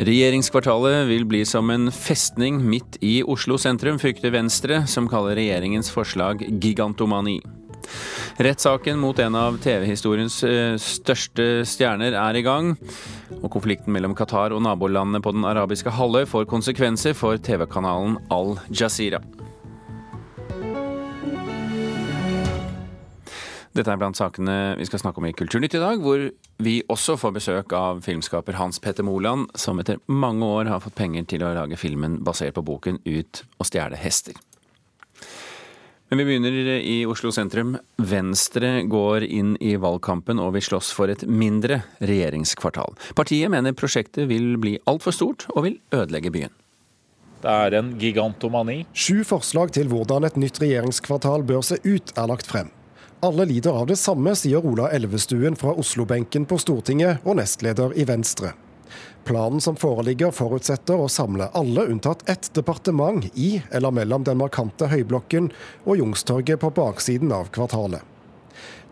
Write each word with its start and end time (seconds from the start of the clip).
Regjeringskvartalet 0.00 1.02
vil 1.10 1.26
bli 1.28 1.42
som 1.44 1.68
en 1.70 1.90
festning 1.92 2.62
midt 2.64 2.96
i 3.04 3.18
Oslo 3.20 3.58
sentrum, 3.60 3.98
frykter 4.00 4.32
Venstre, 4.32 4.78
som 4.88 5.08
kaller 5.10 5.36
regjeringens 5.36 5.90
forslag 5.92 6.40
gigantomani. 6.48 7.42
Rettssaken 8.40 8.96
mot 8.96 9.18
en 9.20 9.36
av 9.36 9.58
TV-historiens 9.60 10.38
eh, 10.48 10.78
største 10.80 11.66
stjerner 11.68 12.16
er 12.16 12.38
i 12.38 12.44
gang. 12.46 12.72
Og 13.42 13.50
konflikten 13.52 13.92
mellom 13.92 14.16
Qatar 14.16 14.56
og 14.56 14.64
nabolandene 14.64 15.20
på 15.20 15.34
den 15.36 15.44
arabiske 15.44 15.92
halvøy 15.92 16.24
får 16.30 16.48
konsekvenser 16.48 17.12
for 17.18 17.36
TV-kanalen 17.36 18.16
Al 18.32 18.56
Jazeera. 18.72 19.20
Dette 23.80 23.94
er 23.94 24.00
blant 24.00 24.18
sakene 24.18 24.54
vi 24.76 24.84
skal 24.84 25.00
snakke 25.00 25.22
om 25.22 25.26
i 25.30 25.32
Kulturnytt 25.32 25.72
i 25.78 25.80
dag, 25.80 26.02
hvor 26.04 26.26
vi 26.60 26.74
også 26.92 27.14
får 27.16 27.32
besøk 27.38 27.72
av 27.72 28.02
filmskaper 28.04 28.58
Hans 28.58 28.76
Petter 28.82 29.06
Moland, 29.06 29.46
som 29.56 29.78
etter 29.80 30.02
mange 30.04 30.44
år 30.44 30.68
har 30.68 30.82
fått 30.84 30.98
penger 30.98 31.24
til 31.30 31.46
å 31.46 31.54
lage 31.56 31.78
filmen 31.80 32.18
basert 32.26 32.58
på 32.58 32.64
boken 32.66 32.98
Ut 33.08 33.40
og 33.56 33.68
stjele 33.70 33.96
hester. 33.96 34.36
Men 36.10 36.20
vi 36.20 36.26
begynner 36.26 36.58
i 36.76 36.96
Oslo 37.08 37.30
sentrum. 37.32 37.78
Venstre 37.96 38.82
går 38.90 39.24
inn 39.24 39.54
i 39.64 39.76
valgkampen 39.80 40.42
og 40.42 40.56
vil 40.58 40.66
slåss 40.66 40.90
for 40.92 41.08
et 41.08 41.22
mindre 41.24 41.78
regjeringskvartal. 42.02 42.98
Partiet 43.16 43.48
mener 43.54 43.76
prosjektet 43.78 44.28
vil 44.28 44.58
bli 44.60 44.74
altfor 44.90 45.14
stort 45.16 45.46
og 45.54 45.70
vil 45.70 45.78
ødelegge 45.94 46.34
byen. 46.34 46.52
Det 47.40 47.54
er 47.54 47.78
en 47.78 47.94
gigantomani. 47.96 48.82
Sju 48.92 49.22
forslag 49.24 49.72
til 49.72 49.88
hvordan 49.88 50.28
et 50.28 50.36
nytt 50.36 50.60
regjeringskvartal 50.60 51.46
bør 51.48 51.64
se 51.64 51.80
ut, 51.86 52.12
er 52.12 52.28
lagt 52.28 52.50
frem. 52.50 52.68
Alle 53.22 53.44
lider 53.44 53.70
av 53.70 53.86
det 53.86 53.98
samme, 54.00 54.32
sier 54.32 54.64
Ola 54.64 54.86
Elvestuen 54.96 55.56
fra 55.56 55.74
Oslo-benken 55.76 56.46
på 56.48 56.56
Stortinget 56.56 57.20
og 57.28 57.36
nestleder 57.36 57.92
i 57.92 58.06
Venstre. 58.08 58.54
Planen 59.28 59.60
som 59.60 59.76
foreligger 59.76 60.32
forutsetter 60.32 60.96
å 60.96 61.08
samle 61.12 61.50
alle 61.52 61.84
unntatt 61.92 62.24
ett 62.32 62.48
departement 62.56 63.26
i 63.36 63.50
eller 63.76 63.92
mellom 63.92 64.24
den 64.24 64.40
markante 64.40 64.88
Høyblokken 64.88 65.50
og 65.84 66.00
Youngstorget 66.00 66.62
på 66.64 66.72
baksiden 66.80 67.36
av 67.36 67.52
kvartalet. 67.52 68.00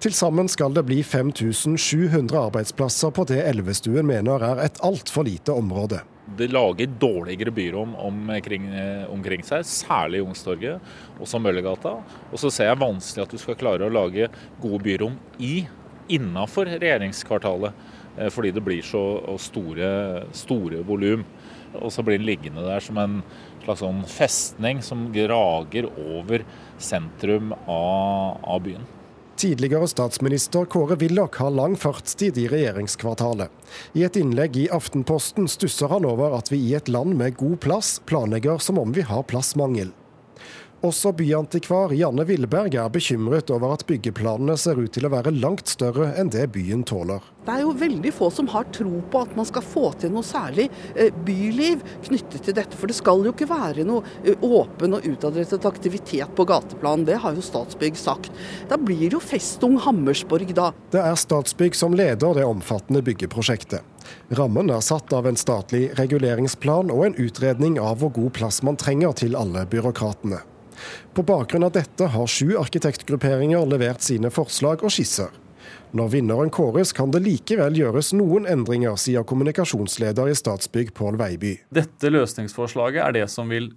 Til 0.04 0.12
sammen 0.12 0.52
skal 0.52 0.76
det 0.76 0.84
bli 0.90 1.00
5700 1.00 2.36
arbeidsplasser 2.50 3.16
på 3.16 3.24
det 3.32 3.40
Elvestuen 3.48 4.06
mener 4.12 4.44
er 4.44 4.60
et 4.68 4.84
altfor 4.84 5.24
lite 5.24 5.56
område 5.56 6.04
det 6.36 6.50
lager 6.52 6.90
dårligere 7.00 7.50
byrom 7.54 7.94
omkring, 7.96 8.68
eh, 8.74 9.10
omkring 9.10 9.42
seg, 9.42 9.64
særlig 9.64 10.20
Youngstorget, 10.22 10.80
også 11.20 11.40
Møllergata. 11.40 11.94
Og 12.32 12.38
så 12.38 12.50
ser 12.52 12.68
jeg 12.68 12.80
vanskelig 12.82 13.22
at 13.24 13.30
du 13.30 13.38
skal 13.38 13.56
klare 13.56 13.86
å 13.86 13.92
lage 13.92 14.28
gode 14.60 14.82
byrom 14.84 15.16
i 15.38 15.66
innafor 16.08 16.68
regjeringskvartalet. 16.68 17.72
Eh, 18.18 18.28
fordi 18.28 18.52
det 18.52 18.64
blir 18.64 18.82
så 18.82 19.38
store, 19.38 20.26
store 20.32 20.82
volum. 20.84 21.24
Og 21.74 21.92
så 21.92 22.02
blir 22.04 22.18
den 22.18 22.26
liggende 22.26 22.64
der 22.64 22.80
som 22.80 22.98
en 22.98 23.22
slags 23.64 23.80
sånn 23.84 24.04
festning 24.08 24.82
som 24.82 25.10
grager 25.12 25.88
over 25.96 26.44
sentrum 26.78 27.52
av, 27.66 28.38
av 28.42 28.62
byen. 28.64 28.97
Tidligere 29.38 29.86
statsminister 29.88 30.64
Kåre 30.64 30.96
Willoch 30.96 31.36
har 31.38 31.50
lang 31.50 31.76
fartstid 31.76 32.38
i 32.38 32.48
regjeringskvartalet. 32.50 33.52
I 33.94 34.02
et 34.02 34.16
innlegg 34.18 34.56
i 34.58 34.64
Aftenposten 34.74 35.46
stusser 35.46 35.92
han 35.92 36.08
over 36.08 36.34
at 36.34 36.50
vi 36.50 36.58
i 36.58 36.72
et 36.74 36.90
land 36.90 37.14
med 37.20 37.36
god 37.38 37.60
plass 37.62 37.92
planlegger 38.10 38.58
som 38.58 38.82
om 38.82 38.90
vi 38.96 39.06
har 39.06 39.22
plassmangel. 39.30 39.92
Også 40.78 41.10
byantikvar 41.10 41.90
Janne 41.90 42.22
Villberg 42.22 42.76
er 42.78 42.90
bekymret 42.94 43.48
over 43.50 43.72
at 43.74 43.82
byggeplanene 43.88 44.54
ser 44.54 44.78
ut 44.78 44.92
til 44.94 45.08
å 45.08 45.10
være 45.10 45.32
langt 45.34 45.66
større 45.66 46.12
enn 46.20 46.28
det 46.30 46.44
byen 46.54 46.84
tåler. 46.86 47.24
Det 47.42 47.56
er 47.56 47.64
jo 47.64 47.72
veldig 47.80 48.12
få 48.14 48.28
som 48.30 48.46
har 48.52 48.68
tro 48.76 49.00
på 49.10 49.22
at 49.24 49.32
man 49.34 49.48
skal 49.48 49.64
få 49.66 49.88
til 49.98 50.12
noe 50.14 50.22
særlig 50.22 50.68
eh, 50.94 51.10
byliv 51.26 51.82
knyttet 52.06 52.44
til 52.46 52.54
dette. 52.54 52.78
For 52.78 52.86
det 52.86 52.94
skal 52.94 53.24
jo 53.26 53.32
ikke 53.34 53.48
være 53.50 53.86
noe 53.88 54.04
eh, 54.22 54.38
åpen 54.38 54.94
og 54.94 55.08
utadrettet 55.08 55.66
aktivitet 55.66 56.30
på 56.38 56.46
gateplan. 56.46 57.02
Det 57.08 57.16
har 57.24 57.34
jo 57.34 57.42
Statsbygg 57.42 57.98
sagt. 57.98 58.30
Da 58.70 58.78
blir 58.78 59.08
det 59.08 59.16
jo 59.16 59.22
Festung 59.24 59.80
Hammersborg 59.82 60.52
da. 60.54 60.68
Det 60.94 61.02
er 61.02 61.18
Statsbygg 61.18 61.74
som 61.74 61.96
leder 61.98 62.38
det 62.38 62.44
omfattende 62.46 63.02
byggeprosjektet. 63.02 63.82
Rammen 64.38 64.70
er 64.70 64.84
satt 64.84 65.10
av 65.16 65.26
en 65.26 65.40
statlig 65.40 65.88
reguleringsplan 65.98 66.94
og 66.94 67.02
en 67.08 67.18
utredning 67.18 67.80
av 67.82 67.98
hvor 67.98 68.14
god 68.14 68.30
plass 68.38 68.62
man 68.62 68.78
trenger 68.78 69.18
til 69.24 69.34
alle 69.34 69.66
byråkratene. 69.66 70.38
På 71.14 71.24
bakgrunn 71.26 71.66
av 71.66 71.74
dette 71.74 72.10
har 72.14 72.30
sju 72.30 72.56
arkitektgrupperinger 72.60 73.66
levert 73.68 74.04
sine 74.04 74.30
forslag 74.34 74.84
og 74.84 74.94
skisser. 74.94 75.32
Når 75.96 76.10
vinneren 76.12 76.50
kåres, 76.52 76.92
kan 76.92 77.12
det 77.12 77.22
likevel 77.24 77.78
gjøres 77.80 78.12
noen 78.16 78.44
endringer, 78.48 78.96
sier 79.00 79.24
kommunikasjonsleder 79.24 80.28
i 80.28 80.36
Statsbygg 80.36 80.92
Pål 80.96 81.16
Veiby. 81.20 81.54
Dette 81.72 82.12
løsningsforslaget 82.12 83.00
er 83.06 83.16
det 83.16 83.28
som 83.32 83.48
vil 83.48 83.70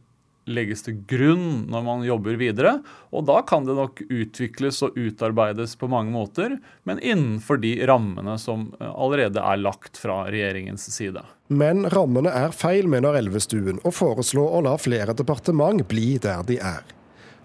legges 0.50 0.85
til 0.85 1.02
grunn 1.09 1.66
når 1.72 1.84
man 1.85 2.06
jobber 2.06 2.38
videre. 2.40 2.78
Og 3.13 3.25
da 3.29 3.41
kan 3.47 3.68
det 3.68 3.75
nok 3.78 4.02
utvikles 4.07 4.81
og 4.85 4.97
utarbeides 4.97 5.75
på 5.79 5.90
mange 5.91 6.13
måter, 6.16 6.57
men 6.88 7.02
innenfor 7.02 7.62
de 7.62 7.75
rammene 7.90 8.38
som 8.41 8.69
allerede 8.79 9.41
er 9.41 9.62
lagt 9.62 10.00
fra 10.02 10.24
regjeringens 10.29 10.88
side. 10.94 11.24
Men 11.52 11.85
rammene 11.91 12.31
er 12.31 12.56
feil, 12.56 12.88
mener 12.90 13.18
Elvestuen, 13.19 13.81
og 13.84 13.96
foreslår 13.97 14.57
å 14.57 14.66
la 14.69 14.78
flere 14.79 15.16
departement 15.18 15.84
bli 15.91 16.16
der 16.22 16.46
de 16.47 16.62
er. 16.63 16.81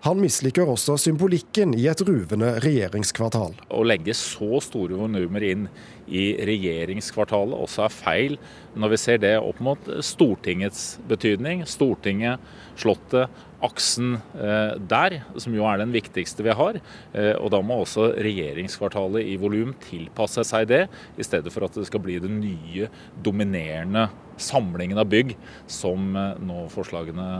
Han 0.06 0.20
misliker 0.22 0.68
også 0.70 0.94
symbolikken 1.02 1.72
i 1.74 1.88
et 1.90 1.98
ruvende 2.06 2.52
regjeringskvartal. 2.62 3.56
Å 3.74 3.80
legge 3.82 4.14
så 4.14 4.60
store 4.62 4.94
volumer 4.94 5.42
inn 5.42 5.64
i 6.06 6.28
regjeringskvartalet 6.46 7.58
også 7.58 7.82
er 7.88 7.96
feil, 7.96 8.36
når 8.78 8.92
vi 8.92 9.00
ser 9.02 9.18
det 9.24 9.32
opp 9.40 9.58
mot 9.66 9.90
Stortingets 10.06 11.00
betydning. 11.10 11.66
Stortinget, 11.66 12.38
Slottet, 12.78 13.34
aksen 13.66 14.20
eh, 14.38 14.78
der, 14.78 15.18
som 15.42 15.58
jo 15.58 15.66
er 15.66 15.82
den 15.82 15.90
viktigste 15.96 16.46
vi 16.46 16.54
har. 16.54 16.78
Eh, 17.10 17.34
og 17.40 17.50
da 17.56 17.64
må 17.66 17.82
også 17.82 18.12
regjeringskvartalet 18.14 19.26
i 19.26 19.34
volum 19.42 19.74
tilpasse 19.88 20.46
seg 20.46 20.70
det, 20.70 20.84
i 21.18 21.26
stedet 21.26 21.50
for 21.50 21.66
at 21.66 21.74
det 21.74 21.88
skal 21.90 22.06
bli 22.06 22.20
den 22.22 22.38
nye, 22.44 22.92
dominerende 23.26 24.06
samlingen 24.38 25.02
av 25.02 25.10
bygg 25.10 25.34
som 25.66 26.12
eh, 26.14 26.36
nå 26.46 26.68
forslagene 26.70 27.32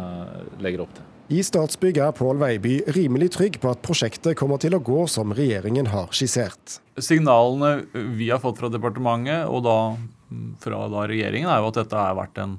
legger 0.59 0.83
opp 0.89 0.99
til. 0.99 1.13
I 1.27 1.41
Statsbygg 1.43 1.97
er 1.99 2.13
Pål 2.15 2.39
Veiby 2.39 2.77
rimelig 2.95 3.33
trygg 3.35 3.57
på 3.59 3.73
at 3.73 3.81
prosjektet 3.83 4.37
kommer 4.39 4.61
til 4.63 4.77
å 4.77 4.79
gå 4.79 5.09
som 5.11 5.33
regjeringen 5.35 5.89
har 5.91 6.13
skissert. 6.15 6.77
Signalene 7.03 7.81
vi 8.15 8.29
har 8.31 8.39
fått 8.39 8.61
fra 8.61 8.71
departementet 8.71 9.51
og 9.51 9.65
da 9.67 9.79
fra 10.63 10.85
da 10.91 11.07
regjeringen, 11.11 11.51
er 11.51 11.63
jo 11.63 11.71
at 11.73 11.81
dette 11.81 11.99
har 11.99 12.15
vært 12.19 12.39
en 12.43 12.55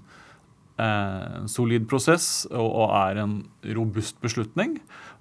eh, 0.83 1.45
solid 1.51 1.87
prosess 1.87 2.47
og, 2.51 2.67
og, 2.67 2.91
er 2.95 3.21
en 3.23 3.37
robust 3.77 4.19
beslutning. 4.23 4.77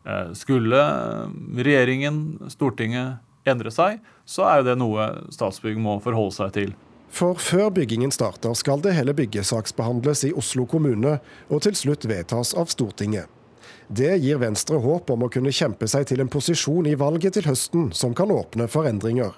Eh, 0.07 0.33
skulle 0.39 0.83
regjeringen, 1.55 2.51
Stortinget, 2.51 3.23
endre 3.47 3.71
seg, 3.71 4.03
så 4.27 4.49
er 4.51 4.59
jo 4.59 4.69
det 4.73 4.77
noe 4.83 5.07
Statsbygg 5.35 5.79
må 5.79 6.01
forholde 6.03 6.35
seg 6.35 6.55
til. 6.59 6.75
For 7.15 7.39
før 7.39 7.71
byggingen 7.71 8.11
starter, 8.11 8.59
skal 8.59 8.83
det 8.83 8.97
hele 8.99 9.15
byggesaksbehandles 9.17 10.27
i 10.27 10.35
Oslo 10.35 10.67
kommune 10.67 11.21
og 11.47 11.63
til 11.63 11.79
slutt 11.79 12.11
vedtas 12.11 12.57
av 12.59 12.67
Stortinget. 12.75 13.31
Det 13.89 14.17
gir 14.19 14.41
Venstre 14.43 14.81
håp 14.83 15.11
om 15.15 15.23
å 15.23 15.31
kunne 15.31 15.53
kjempe 15.55 15.87
seg 15.87 16.09
til 16.11 16.23
en 16.23 16.31
posisjon 16.31 16.89
i 16.91 16.97
valget 16.99 17.37
til 17.37 17.47
høsten 17.47 17.93
som 17.95 18.15
kan 18.19 18.33
åpne 18.35 18.67
for 18.71 18.89
endringer. 18.89 19.37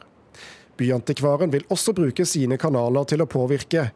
Byantikvaren 0.78 1.52
vil 1.52 1.66
også 1.68 1.92
bruke 1.92 2.24
sine 2.28 2.56
kanaler 2.60 3.04
til 3.10 3.20
å 3.20 3.28
påvirke. 3.28 3.90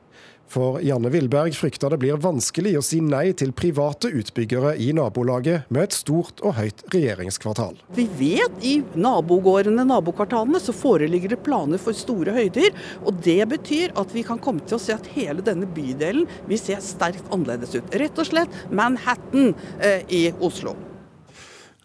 For 0.53 0.83
Janne 0.85 1.09
Villberg 1.09 1.55
frykter 1.57 1.95
det 1.95 1.99
blir 2.03 2.19
vanskelig 2.21 2.75
å 2.77 2.83
si 2.85 2.99
nei 3.01 3.31
til 3.39 3.55
private 3.57 4.11
utbyggere 4.13 4.75
i 4.77 4.91
nabolaget 4.93 5.71
med 5.73 5.87
et 5.87 5.97
stort 5.97 6.43
og 6.45 6.59
høyt 6.59 6.85
regjeringskvartal. 6.93 7.79
Vi 7.97 8.05
vet 8.19 8.67
i 8.69 8.75
nabogårdene, 8.93 9.87
nabokvartalene, 9.89 10.61
så 10.61 10.77
foreligger 10.77 11.33
det 11.33 11.41
planer 11.47 11.81
for 11.81 11.97
store 11.97 12.37
høyder. 12.37 12.77
Og 13.07 13.25
det 13.25 13.41
betyr 13.55 13.97
at 13.97 14.13
vi 14.13 14.27
kan 14.29 14.41
komme 14.45 14.61
til 14.67 14.77
å 14.77 14.85
se 14.85 14.93
at 14.93 15.09
hele 15.17 15.41
denne 15.47 15.69
bydelen 15.73 16.29
vil 16.51 16.61
se 16.61 16.77
sterkt 16.85 17.33
annerledes 17.33 17.73
ut. 17.79 18.01
Rett 18.03 18.21
og 18.21 18.29
slett 18.29 18.65
Manhattan 18.69 19.55
eh, 19.81 20.05
i 20.13 20.27
Oslo. 20.45 20.77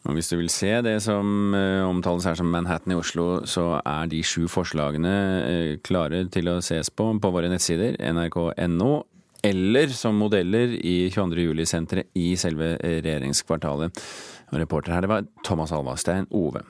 Og 0.07 0.15
Hvis 0.15 0.29
du 0.31 0.37
vil 0.39 0.49
se 0.51 0.69
det 0.85 0.95
som 1.03 1.53
eh, 1.57 1.83
omtales 1.83 2.25
her 2.29 2.37
som 2.39 2.47
Manhattan 2.47 2.93
i 2.95 2.97
Oslo, 2.97 3.43
så 3.43 3.81
er 3.81 4.07
de 4.07 4.21
sju 4.23 4.47
forslagene 4.47 5.13
eh, 5.43 5.73
klare 5.83 6.23
til 6.31 6.47
å 6.47 6.61
ses 6.63 6.89
på 6.89 7.09
på 7.19 7.31
våre 7.33 7.51
nettsider, 7.51 7.99
nrk.no, 7.99 8.91
eller 9.43 9.91
som 9.91 10.15
modeller 10.15 10.77
i 10.79 11.09
22. 11.11 11.43
juli-senteret 11.49 12.11
i 12.15 12.31
selve 12.39 12.77
eh, 12.79 13.01
regjeringskvartalet. 13.03 13.99
Reporter 14.55 14.95
her, 14.95 15.03
det 15.03 15.11
var 15.11 15.27
Thomas 15.43 15.75
Alvastein 15.75 16.29
Ove. 16.31 16.63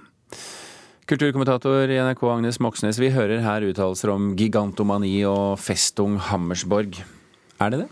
Kulturkommentator 1.07 1.87
i 1.93 2.01
NRK 2.03 2.25
Agnes 2.33 2.57
Moxnes, 2.59 2.97
vi 2.99 3.13
hører 3.13 3.45
her 3.45 3.63
uttalelser 3.69 4.11
om 4.11 4.33
gigantomani 4.39 5.13
og 5.29 5.59
festung 5.61 6.17
Hammersborg. 6.31 6.97
Er 7.61 7.71
det 7.71 7.85
det? 7.85 7.91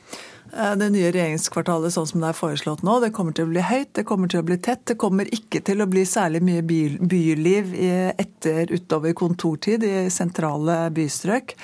Eh, 0.53 0.75
det 0.79 0.89
nye 0.93 1.11
regjeringskvartalet 1.11 1.95
sånn 1.95 2.07
som 2.09 2.23
det 2.23 2.31
er 2.31 2.37
foreslått 2.37 2.85
nå, 2.85 2.99
det 3.03 3.11
kommer 3.15 3.35
til 3.35 3.47
å 3.47 3.53
bli 3.53 3.65
høyt, 3.65 3.91
det 3.97 4.05
kommer 4.07 4.31
til 4.31 4.43
å 4.43 4.47
bli 4.47 4.59
tett. 4.61 4.85
Det 4.91 4.97
kommer 5.01 5.29
ikke 5.33 5.63
til 5.65 5.83
å 5.83 5.89
bli 5.89 6.05
særlig 6.09 6.43
mye 6.45 6.63
byliv 6.65 7.75
etter 8.15 8.71
utover 8.73 9.15
kontortid 9.17 9.85
i 9.85 10.07
sentrale 10.13 10.85
bystrøk. 10.95 11.55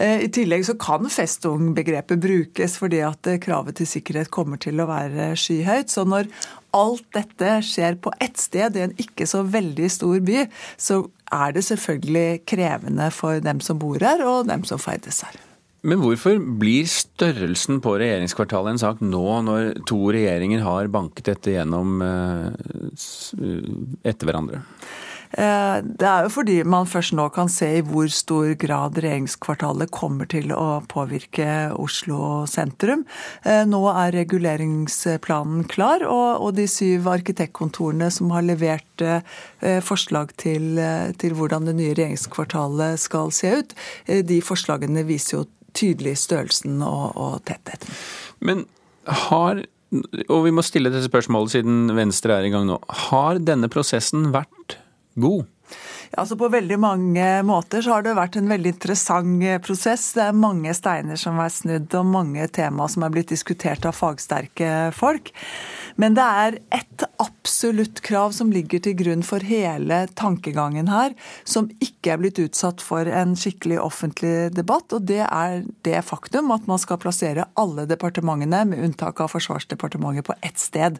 I 0.00 0.28
tillegg 0.32 0.62
så 0.64 0.76
kan 0.80 1.10
festung-begrepet 1.12 2.22
brukes 2.22 2.76
fordi 2.80 3.02
at 3.04 3.26
kravet 3.42 3.76
til 3.80 3.88
sikkerhet 3.90 4.30
kommer 4.32 4.60
til 4.62 4.80
å 4.80 4.86
være 4.88 5.32
skyhøyt. 5.36 5.90
Så 5.92 6.06
når 6.08 6.30
alt 6.78 7.04
dette 7.16 7.58
skjer 7.66 7.98
på 8.00 8.14
ett 8.22 8.38
sted 8.40 8.78
i 8.78 8.86
en 8.86 8.96
ikke 9.02 9.26
så 9.28 9.42
veldig 9.42 9.90
stor 9.92 10.22
by, 10.24 10.46
så 10.80 11.02
er 11.34 11.58
det 11.58 11.66
selvfølgelig 11.66 12.42
krevende 12.48 13.10
for 13.12 13.42
dem 13.44 13.60
som 13.64 13.82
bor 13.82 14.00
her 14.00 14.24
og 14.24 14.48
dem 14.48 14.64
som 14.68 14.80
ferdes 14.80 15.24
her. 15.26 15.49
Men 15.82 16.02
hvorfor 16.02 16.40
blir 16.60 16.88
størrelsen 16.90 17.80
på 17.84 17.94
regjeringskvartalet 18.02 18.74
en 18.74 18.82
sak 18.82 19.04
nå, 19.04 19.24
når 19.46 19.84
to 19.88 20.00
regjeringer 20.12 20.64
har 20.66 20.90
banket 20.92 21.30
dette 21.32 21.54
gjennom 21.54 22.02
etter 24.04 24.28
hverandre? 24.28 24.60
Eh, 25.30 25.76
det 25.86 26.06
er 26.06 26.24
jo 26.26 26.32
fordi 26.34 26.56
man 26.66 26.88
først 26.90 27.14
nå 27.14 27.28
kan 27.34 27.50
se 27.52 27.68
i 27.78 27.82
hvor 27.86 28.08
stor 28.10 28.50
grad 28.58 28.98
regjeringskvartalet 28.98 29.92
kommer 29.94 30.26
til 30.30 30.50
å 30.54 30.80
påvirke 30.90 31.70
Oslo 31.78 32.48
sentrum. 32.50 33.04
Eh, 33.44 33.62
nå 33.68 33.82
er 33.92 34.16
reguleringsplanen 34.16 35.68
klar, 35.70 36.02
og 36.06 36.50
de 36.58 36.66
syv 36.70 37.06
arkitektkontorene 37.12 38.10
som 38.10 38.34
har 38.34 38.46
levert 38.48 39.06
eh, 39.06 39.78
forslag 39.86 40.34
til, 40.40 40.82
til 41.20 41.38
hvordan 41.38 41.68
det 41.68 41.76
nye 41.78 41.94
regjeringskvartalet 41.94 42.98
skal 43.00 43.30
se 43.34 43.54
ut, 43.62 43.74
de 44.26 44.42
forslagene 44.42 45.06
viser 45.06 45.38
jo 45.38 45.46
tydelig 45.80 46.16
størrelsen 46.20 46.80
og, 46.86 47.16
og 47.16 47.36
tettheten. 47.48 48.00
Men 48.44 48.66
har 49.08 49.64
og 50.30 50.44
vi 50.44 50.52
må 50.54 50.62
stille 50.62 50.90
dette 50.92 51.08
spørsmålet 51.08 51.56
siden 51.56 51.90
Venstre 51.96 52.36
er 52.36 52.46
i 52.46 52.52
gang 52.52 52.68
nå. 52.68 52.76
Har 53.10 53.40
denne 53.42 53.66
prosessen 53.72 54.28
vært 54.34 54.76
god? 55.18 55.48
Altså 56.18 56.34
På 56.36 56.48
veldig 56.50 56.78
mange 56.82 57.26
måter 57.46 57.84
så 57.84 57.94
har 57.94 58.02
det 58.02 58.16
vært 58.18 58.34
en 58.40 58.50
veldig 58.50 58.72
interessant 58.74 59.44
eh, 59.46 59.60
prosess. 59.62 60.08
Det 60.16 60.24
er 60.24 60.36
mange 60.36 60.72
steiner 60.74 61.18
som 61.20 61.38
er 61.38 61.52
snudd, 61.54 61.86
og 61.94 62.08
mange 62.10 62.48
tema 62.50 62.88
som 62.90 63.04
er 63.06 63.12
blitt 63.14 63.30
diskutert 63.30 63.86
av 63.86 63.94
fagsterke 63.94 64.90
folk. 64.96 65.30
Men 66.00 66.16
det 66.18 66.24
er 66.24 66.56
ett 66.74 67.04
absolutt 67.22 68.00
krav 68.06 68.34
som 68.34 68.50
ligger 68.50 68.82
til 68.82 68.96
grunn 68.98 69.22
for 69.26 69.44
hele 69.46 70.02
tankegangen 70.18 70.90
her, 70.90 71.14
som 71.44 71.68
ikke 71.78 72.14
er 72.14 72.22
blitt 72.22 72.40
utsatt 72.42 72.82
for 72.82 73.06
en 73.06 73.36
skikkelig 73.38 73.78
offentlig 73.82 74.50
debatt, 74.56 74.90
og 74.96 75.06
det 75.10 75.22
er 75.26 75.62
det 75.86 76.00
faktum 76.08 76.50
at 76.54 76.66
man 76.70 76.80
skal 76.82 76.98
plassere 77.02 77.46
alle 77.60 77.86
departementene, 77.90 78.64
med 78.72 78.82
unntak 78.82 79.20
av 79.22 79.30
Forsvarsdepartementet, 79.34 80.26
på 80.26 80.38
ett 80.42 80.58
sted. 80.58 80.98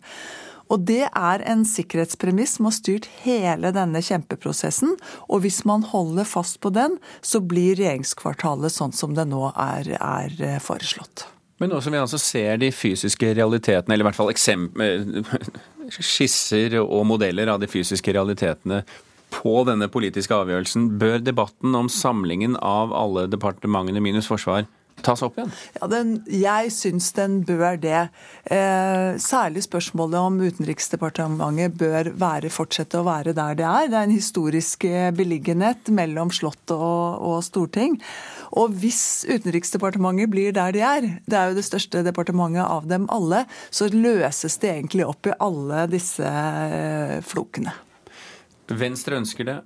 Og 0.71 0.87
det 0.87 1.03
er 1.09 1.43
en 1.51 1.65
sikkerhetspremiss 1.67 2.57
som 2.59 2.69
har 2.69 2.77
styrt 2.77 3.09
hele 3.25 3.73
denne 3.75 4.03
kjempeprosessen. 4.07 4.95
Og 5.27 5.43
hvis 5.45 5.65
man 5.69 5.83
holder 5.91 6.29
fast 6.29 6.61
på 6.63 6.71
den, 6.75 6.97
så 7.27 7.43
blir 7.43 7.75
regjeringskvartalet 7.81 8.75
sånn 8.75 8.95
som 8.95 9.17
det 9.19 9.27
nå 9.31 9.51
er, 9.51 9.93
er 9.99 10.37
eh, 10.39 10.59
foreslått. 10.63 11.27
Men 11.61 11.75
nå 11.75 11.81
som 11.85 11.93
vi 11.93 12.01
altså 12.01 12.21
ser 12.23 12.57
de 12.63 12.71
fysiske 12.73 13.35
realitetene, 13.37 13.93
eller 13.93 14.07
i 14.07 14.09
hvert 14.09 14.17
fall 14.17 14.31
skisser 16.01 16.79
og 16.81 17.03
modeller 17.09 17.51
av 17.53 17.61
de 17.61 17.69
fysiske 17.69 18.15
realitetene 18.15 18.85
på 19.31 19.53
denne 19.69 19.91
politiske 19.93 20.35
avgjørelsen, 20.35 20.89
bør 21.03 21.21
debatten 21.23 21.75
om 21.77 21.91
samlingen 21.93 22.57
av 22.57 22.95
alle 22.97 23.27
departementene 23.31 24.03
minus 24.03 24.31
forsvar 24.31 24.65
tas 25.05 25.23
opp 25.27 25.39
igjen? 25.39 25.53
Ja, 25.79 25.89
den, 25.91 26.13
jeg 26.31 26.73
syns 26.75 27.11
den 27.17 27.41
bør 27.49 27.79
det. 27.81 28.03
Eh, 28.45 29.17
særlig 29.23 29.65
spørsmålet 29.67 30.19
om 30.21 30.39
Utenriksdepartementet 30.45 31.77
bør 31.81 32.13
være, 32.21 32.53
fortsette 32.53 33.01
å 33.01 33.07
være 33.09 33.35
der 33.37 33.59
det 33.59 33.67
er. 33.67 33.91
Det 33.91 33.99
er 33.99 34.09
en 34.09 34.15
historisk 34.15 34.87
eh, 34.89 35.11
beliggenhet 35.17 35.91
mellom 35.95 36.33
Slottet 36.35 36.77
og, 36.77 37.21
og 37.31 37.41
Storting. 37.47 37.99
Og 38.61 38.75
hvis 38.83 39.27
Utenriksdepartementet 39.31 40.31
blir 40.33 40.55
der 40.57 40.75
de 40.75 40.85
er, 40.87 41.11
det 41.27 41.39
er 41.39 41.51
jo 41.51 41.59
det 41.61 41.67
største 41.67 42.05
departementet 42.07 42.65
av 42.65 42.89
dem 42.91 43.09
alle, 43.13 43.45
så 43.71 43.91
løses 43.93 44.59
det 44.63 44.75
egentlig 44.75 45.07
opp 45.07 45.31
i 45.31 45.37
alle 45.39 45.87
disse 45.91 46.27
eh, 46.27 47.21
flokene. 47.27 47.75
Venstre 48.71 49.19
ønsker 49.19 49.47
det. 49.49 49.61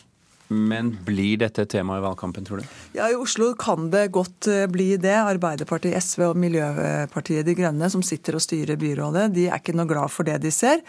Men 0.55 0.91
blir 1.07 1.39
dette 1.41 1.65
et 1.65 1.71
tema 1.73 1.97
i 1.99 2.03
valgkampen, 2.05 2.45
tror 2.47 2.61
du? 2.63 2.69
Ja, 2.97 3.09
I 3.11 3.17
Oslo 3.19 3.51
kan 3.59 3.89
det 3.93 4.07
godt 4.15 4.49
eh, 4.51 4.67
bli 4.71 4.95
det. 5.01 5.15
Arbeiderpartiet, 5.19 5.97
SV 5.99 6.29
og 6.31 6.39
Miljøpartiet 6.41 7.47
De 7.47 7.57
Grønne, 7.59 7.91
som 7.91 8.05
sitter 8.07 8.39
og 8.39 8.45
styrer 8.45 8.79
byrådet, 8.81 9.29
de 9.35 9.49
er 9.49 9.61
ikke 9.61 9.75
noe 9.77 9.91
glad 9.91 10.13
for 10.15 10.27
det 10.29 10.39
de 10.45 10.53
ser. 10.55 10.85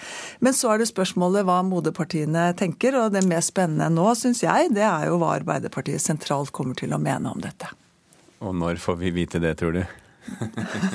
Men 0.45 0.55
så 0.55 0.73
er 0.73 0.83
det 0.83 0.89
spørsmålet 0.91 1.47
hva 1.47 1.61
moderpartiene 1.65 2.47
tenker. 2.59 2.99
Og 3.01 3.15
det 3.15 3.25
mest 3.27 3.53
spennende 3.55 3.89
nå, 3.93 4.07
syns 4.19 4.43
jeg, 4.45 4.71
det 4.75 4.85
er 4.85 5.09
jo 5.09 5.19
hva 5.21 5.35
Arbeiderpartiet 5.39 6.03
sentralt 6.03 6.53
kommer 6.55 6.77
til 6.77 6.93
å 6.95 7.01
mene 7.01 7.33
om 7.33 7.41
dette. 7.41 7.71
Og 8.45 8.53
når 8.55 8.81
får 8.83 8.99
vi 9.01 9.13
vite 9.15 9.41
det, 9.41 9.55
tror 9.59 9.79
du? 9.79 9.83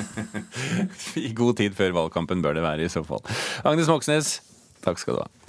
I 1.19 1.31
god 1.35 1.59
tid 1.59 1.75
før 1.77 1.95
valgkampen 2.03 2.43
bør 2.43 2.57
det 2.57 2.65
være, 2.65 2.87
i 2.87 2.91
så 2.91 3.03
fall. 3.07 3.23
Agnes 3.67 3.91
Moxnes, 3.91 4.39
takk 4.85 5.01
skal 5.01 5.19
du 5.19 5.23
ha. 5.25 5.40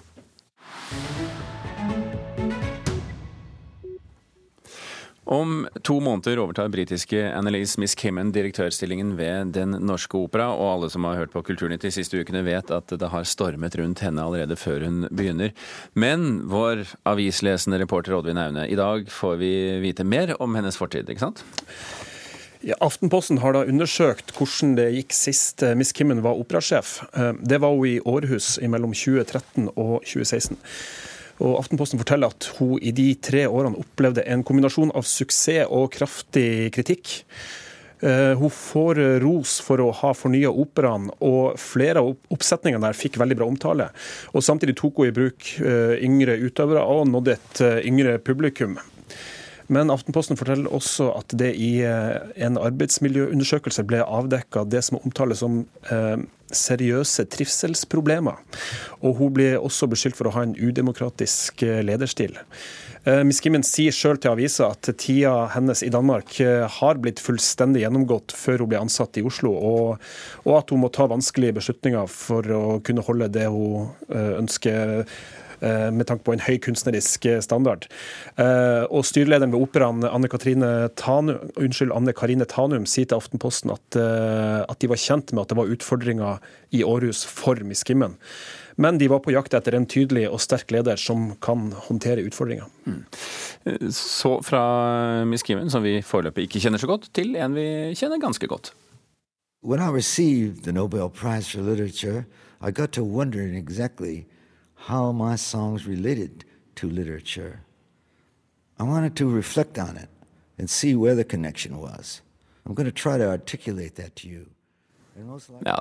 Om 5.33 5.69
to 5.83 5.95
måneder 6.01 6.37
overtar 6.43 6.69
britiske 6.69 7.17
Annelise 7.33 7.81
Miss 7.81 7.95
Kimmen 7.97 8.35
direktørstillingen 8.35 9.15
ved 9.17 9.55
Den 9.57 9.73
norske 9.81 10.19
opera, 10.19 10.51
og 10.53 10.67
alle 10.75 10.91
som 10.93 11.07
har 11.09 11.23
hørt 11.23 11.33
på 11.33 11.41
Kulturnytt 11.47 11.87
de 11.87 11.93
siste 11.95 12.21
ukene 12.21 12.43
vet 12.45 12.69
at 12.69 12.93
det 13.01 13.09
har 13.09 13.25
stormet 13.25 13.79
rundt 13.81 14.03
henne 14.05 14.21
allerede 14.21 14.59
før 14.61 14.85
hun 14.85 15.07
begynner. 15.09 15.55
Men 15.97 16.43
vår 16.53 16.85
avislesende 17.09 17.81
reporter 17.81 18.19
Oddvin 18.19 18.43
Aune, 18.43 18.67
i 18.69 18.77
dag 18.77 19.09
får 19.09 19.39
vi 19.41 19.53
vite 19.81 20.05
mer 20.05 20.35
om 20.37 20.53
hennes 20.59 20.77
fortid, 20.77 21.09
ikke 21.09 21.25
sant? 21.25 21.41
Ja, 22.61 22.77
Aftenposten 22.85 23.41
har 23.41 23.57
da 23.57 23.65
undersøkt 23.65 24.35
hvordan 24.37 24.77
det 24.77 24.91
gikk 24.99 25.17
sist 25.17 25.65
eh, 25.65 25.73
Miss 25.81 25.97
Kimmen 25.97 26.21
var 26.23 26.37
operasjef. 26.45 26.99
Eh, 27.17 27.33
det 27.41 27.63
var 27.65 27.73
hun 27.73 27.89
i 27.89 27.97
Århus 28.05 28.59
mellom 28.69 28.93
2013 28.93 29.73
og 29.73 29.97
2016. 30.05 30.61
Og 31.43 31.59
Aftenposten 31.59 31.99
forteller 32.01 32.31
at 32.31 32.49
hun 32.59 32.79
i 32.79 32.93
de 32.95 33.09
tre 33.19 33.49
årene 33.51 33.81
opplevde 33.83 34.25
en 34.31 34.45
kombinasjon 34.47 34.95
av 34.95 35.07
suksess 35.09 35.67
og 35.71 35.91
kraftig 35.97 36.71
kritikk. 36.77 37.19
Eh, 38.03 38.39
hun 38.39 38.51
får 38.51 38.99
ros 39.23 39.59
for 39.63 39.83
å 39.83 39.91
ha 39.95 40.11
fornya 40.15 40.51
operaen, 40.51 41.07
og 41.23 41.59
flere 41.63 42.03
av 42.03 42.13
oppsetningene 42.35 42.83
der 42.83 42.99
fikk 42.99 43.19
veldig 43.23 43.39
bra 43.39 43.47
omtale. 43.47 43.91
Og 44.35 44.43
Samtidig 44.43 44.75
tok 44.81 44.99
hun 45.03 45.11
i 45.11 45.15
bruk 45.15 45.53
eh, 45.63 45.95
yngre 46.03 46.35
utøvere 46.43 46.83
og 46.83 47.07
nådde 47.11 47.37
et 47.37 47.63
eh, 47.63 47.79
yngre 47.91 48.17
publikum. 48.19 48.79
Men 49.73 49.93
Aftenposten 49.95 50.37
forteller 50.37 50.75
også 50.75 51.13
at 51.15 51.33
det 51.39 51.53
i 51.55 51.81
en 51.87 52.59
arbeidsmiljøundersøkelse 52.61 53.87
ble 53.89 54.03
avdekka 54.05 54.67
det 54.69 54.83
som 54.85 54.99
omtales 54.99 55.41
som 55.41 55.63
seriøse 56.57 57.27
trivselsproblemer. 57.33 58.39
Og 59.03 59.19
hun 59.19 59.35
blir 59.37 59.59
også 59.61 59.89
beskyldt 59.91 60.19
for 60.19 60.31
å 60.31 60.35
ha 60.37 60.47
en 60.47 60.57
udemokratisk 60.57 61.65
eh, 61.67 61.83
lederstil. 61.85 62.39
Eh, 63.05 63.23
Miss 63.27 63.43
Kimmen 63.43 63.65
sier 63.67 63.95
sjøl 63.95 64.21
til 64.23 64.33
avisa 64.33 64.71
at 64.73 64.93
tida 65.01 65.35
hennes 65.57 65.83
i 65.83 65.91
Danmark 65.93 66.39
eh, 66.45 66.65
har 66.79 67.03
blitt 67.03 67.23
fullstendig 67.23 67.83
gjennomgått 67.83 68.35
før 68.37 68.65
hun 68.65 68.73
ble 68.73 68.83
ansatt 68.85 69.19
i 69.19 69.27
Oslo, 69.27 69.53
og, 69.57 70.09
og 70.47 70.57
at 70.61 70.73
hun 70.75 70.85
må 70.85 70.93
ta 70.95 71.09
vanskelige 71.11 71.59
beslutninger 71.59 72.11
for 72.11 72.57
å 72.57 72.65
kunne 72.87 73.05
holde 73.07 73.33
det 73.35 73.49
hun 73.51 73.91
ønsker 74.13 75.07
med 75.95 76.09
tanke 76.09 76.27
på 76.27 76.35
en 76.35 76.43
høy 76.43 76.57
kunstnerisk 76.63 77.27
eh, 77.31 77.41
standard. 77.45 77.87
Eh, 78.41 78.85
og 78.89 79.07
Styrelederen 79.07 79.55
ved 79.55 79.63
Operaen, 79.63 80.03
Anne 80.09 80.31
unnskyld, 80.31 81.93
Anne 81.95 82.15
Karine 82.17 82.49
Tanum 82.49 82.87
sier 82.89 83.07
til 83.09 83.21
Aftenposten 83.21 83.73
at, 83.75 83.97
at, 83.97 84.79
de 84.81 84.91
var 84.91 85.01
kjent 85.01 85.33
med 85.33 85.45
at 85.45 85.53
det 85.53 85.59
var 85.59 85.71
utfordringer 85.71 86.43
i 86.75 86.83
Århus 86.85 87.25
for 87.29 87.61
Miss 87.67 87.85
Kimmen. 87.87 88.19
Men 88.81 88.99
de 88.99 89.09
var 89.13 89.21
på 89.21 89.35
jakt 89.35 89.55
etter 89.55 89.77
en 89.77 89.87
tydelig 89.87 90.25
og 90.31 90.41
sterk 90.41 90.73
leder 90.73 90.97
som 91.01 91.35
kan 91.45 91.71
håndtere 91.89 92.25
utfordringer. 92.25 92.71
Mm. 92.89 93.03
Så 93.93 94.39
fra 94.47 94.63
Miss 95.29 95.45
Kimmen, 95.47 95.71
som 95.71 95.85
vi 95.85 96.01
foreløpig 96.07 96.49
ikke 96.49 96.63
kjenner 96.65 96.81
så 96.81 96.89
godt, 96.89 97.11
til 97.15 97.37
en 97.37 97.59
vi 97.59 97.67
kjenner 97.99 98.23
ganske 98.23 98.49
godt. 98.49 98.73
When 99.63 99.81
I 99.81 99.91
received 99.91 100.65
the 100.65 100.73
Nobel 100.73 101.09
Prize 101.09 101.47
for 101.51 101.63
Literature, 101.63 102.25
I 102.61 102.71
got 102.71 102.93
to 102.93 103.05
wondering 103.05 103.55
exactly 103.55 104.25
how 104.89 105.13
my 105.13 105.37
songs 105.37 105.87
related 105.87 106.45
to 106.77 106.89
literature. 106.89 107.61
I 108.79 108.85
wanted 108.85 109.15
to 109.17 109.29
reflect 109.29 109.79
on 109.79 109.97
it 109.97 110.09
and 110.59 110.69
see 110.69 110.95
where 110.95 111.15
the 111.15 111.25
connection 111.25 111.79
was. 111.79 112.21
I'm 112.67 112.75
going 112.75 112.87
to 112.87 112.93
try 112.93 113.19
to 113.19 113.29
articulate 113.29 113.95
that 113.97 114.17
to 114.17 114.29
you. 114.29 114.47
Ja, 115.67 115.77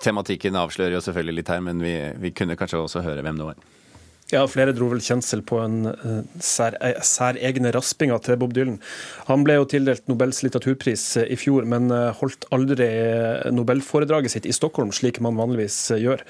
Tematikken 0.00 0.56
avslører 0.56 0.96
jo 0.96 1.00
selvfølgelig 1.04 1.34
litt 1.36 1.50
her, 1.52 1.60
men 1.60 1.82
vi, 1.84 1.92
vi, 2.16 2.30
kunne 2.32 2.56
kanskje 2.56 2.80
også 2.80 3.02
høre 3.04 3.22
hvem 3.22 3.36
det 3.36 3.48
var. 3.50 3.58
Ja, 4.32 4.40
Flere 4.48 4.72
dro 4.72 4.88
vel 4.88 5.02
kjensel 5.04 5.42
på 5.44 5.58
en 5.60 5.90
uh, 5.90 6.22
sær, 6.42 6.78
særegne 7.04 7.74
raspinga 7.76 8.16
til 8.24 8.38
Bob 8.40 8.54
Dylan. 8.56 8.80
Han 9.28 9.44
ble 9.44 9.58
jo 9.58 9.68
tildelt 9.68 10.08
Nobels 10.08 10.40
litteraturpris 10.46 11.04
uh, 11.20 11.26
i 11.28 11.36
fjor, 11.38 11.68
men 11.68 11.92
holdt 11.92 12.48
aldri 12.56 12.88
nobelforedraget 13.52 14.32
sitt 14.32 14.48
i 14.48 14.56
Stockholm, 14.56 14.96
slik 14.96 15.20
man 15.22 15.36
vanligvis 15.38 15.76
gjør. 16.00 16.24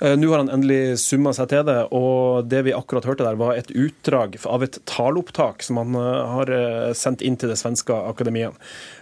Eh, 0.00 0.16
nå 0.16 0.30
har 0.30 0.38
han 0.38 0.50
endelig 0.50 0.98
summa 1.02 1.32
seg 1.34 1.48
til 1.50 1.64
det, 1.66 1.78
og 1.96 2.46
det 2.46 2.62
vi 2.68 2.74
akkurat 2.76 3.06
hørte 3.08 3.26
der, 3.26 3.38
var 3.38 3.56
et 3.58 3.72
utdrag 3.74 4.38
av 4.46 4.62
et 4.62 4.78
taleopptak 4.86 5.64
som 5.66 5.80
han 5.80 5.98
eh, 5.98 6.20
har 6.34 6.52
eh, 6.54 6.92
sendt 6.94 7.24
inn 7.26 7.38
til 7.38 7.50
det 7.50 7.58
svenske 7.58 7.96
akademiet. 8.12 8.54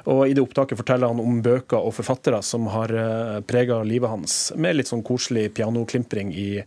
Og 0.09 0.25
I 0.25 0.37
det 0.37 0.45
opptaket 0.45 0.81
forteller 0.81 1.13
han 1.13 1.21
om 1.21 1.43
bøker 1.45 1.83
og 1.83 1.95
forfattere 1.99 2.41
som 2.47 2.71
har 2.73 2.93
prega 3.49 3.83
livet 3.85 4.13
hans, 4.13 4.37
med 4.57 4.79
litt 4.79 4.89
sånn 4.89 5.05
koselig 5.05 5.51
pianoklimpring 5.57 6.31
i, 6.33 6.63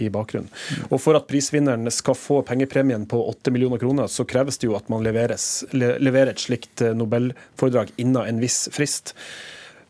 i 0.00 0.08
bakgrunnen. 0.10 0.50
Og 0.88 0.96
For 1.02 1.18
at 1.18 1.28
prisvinneren 1.30 1.92
skal 1.94 2.18
få 2.18 2.40
pengepremien 2.48 3.04
på 3.10 3.20
8 3.34 3.52
millioner 3.54 3.82
kroner, 3.82 4.10
så 4.10 4.26
kreves 4.26 4.58
det 4.58 4.70
jo 4.70 4.78
at 4.78 4.88
man 4.90 5.04
leveres, 5.06 5.66
leverer 5.76 6.32
et 6.32 6.42
slikt 6.42 6.82
nobelforedrag 6.96 7.92
innen 8.00 8.24
en 8.24 8.42
viss 8.42 8.64
frist. 8.74 9.14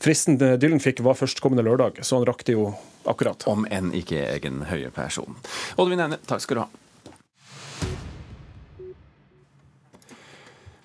Fristen 0.00 0.38
Dylan 0.40 0.80
fikk 0.80 1.02
var 1.04 1.18
førstkommende 1.18 1.64
lørdag, 1.66 1.98
så 2.04 2.16
han 2.16 2.28
rakk 2.28 2.46
det 2.48 2.54
jo 2.56 2.70
akkurat. 3.10 3.44
Om 3.50 3.66
enn 3.68 3.90
ikke 3.96 4.22
egen 4.30 4.62
høye 4.70 4.88
person. 4.94 5.36
Oddvin 5.76 6.00
Eine, 6.00 6.16
takk 6.24 6.40
skal 6.44 6.56
du 6.56 6.62
ha. 6.64 6.70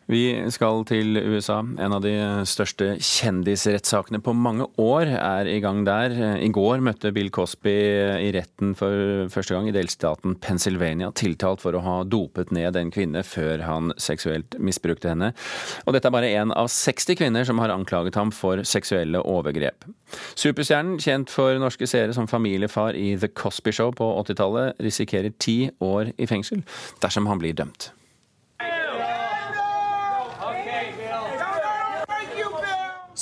Vi 0.06 0.22
skal 0.54 0.84
til 0.86 1.18
USA. 1.18 1.64
En 1.82 1.94
av 1.96 2.04
de 2.04 2.12
største 2.46 2.92
kjendisrettssakene 3.02 4.20
på 4.22 4.36
mange 4.38 4.68
år 4.78 5.10
er 5.10 5.50
i 5.50 5.58
gang 5.64 5.80
der. 5.88 6.14
I 6.38 6.52
går 6.54 6.84
møtte 6.86 7.10
Bill 7.16 7.32
Cosby 7.34 7.74
i 8.22 8.30
retten 8.36 8.76
for 8.78 9.26
første 9.34 9.56
gang 9.56 9.72
i 9.72 9.74
delstaten 9.74 10.38
Pennsylvania, 10.46 11.10
tiltalt 11.18 11.64
for 11.66 11.74
å 11.74 11.82
ha 11.82 11.96
dopet 12.06 12.54
ned 12.54 12.78
en 12.78 12.94
kvinne 12.94 13.26
før 13.26 13.66
han 13.66 13.96
seksuelt 13.98 14.60
misbrukte 14.62 15.10
henne. 15.10 15.32
Og 15.90 15.98
dette 15.98 16.12
er 16.12 16.18
bare 16.20 16.32
én 16.38 16.54
av 16.54 16.70
60 16.70 17.18
kvinner 17.18 17.50
som 17.50 17.64
har 17.64 17.74
anklaget 17.74 18.22
ham 18.22 18.30
for 18.30 18.62
seksuelle 18.62 19.26
overgrep. 19.26 19.90
Superstjernen, 20.38 21.02
kjent 21.02 21.34
for 21.34 21.58
norske 21.58 21.90
seere 21.90 22.14
som 22.14 22.30
familiefar 22.30 22.94
i 22.94 23.16
The 23.18 23.34
Cosby 23.34 23.74
Show 23.74 23.98
på 23.98 24.14
80-tallet, 24.22 24.78
risikerer 24.86 25.34
ti 25.42 25.64
år 25.82 26.14
i 26.14 26.30
fengsel 26.30 26.62
dersom 27.02 27.26
han 27.32 27.42
blir 27.42 27.58
dømt. 27.58 27.90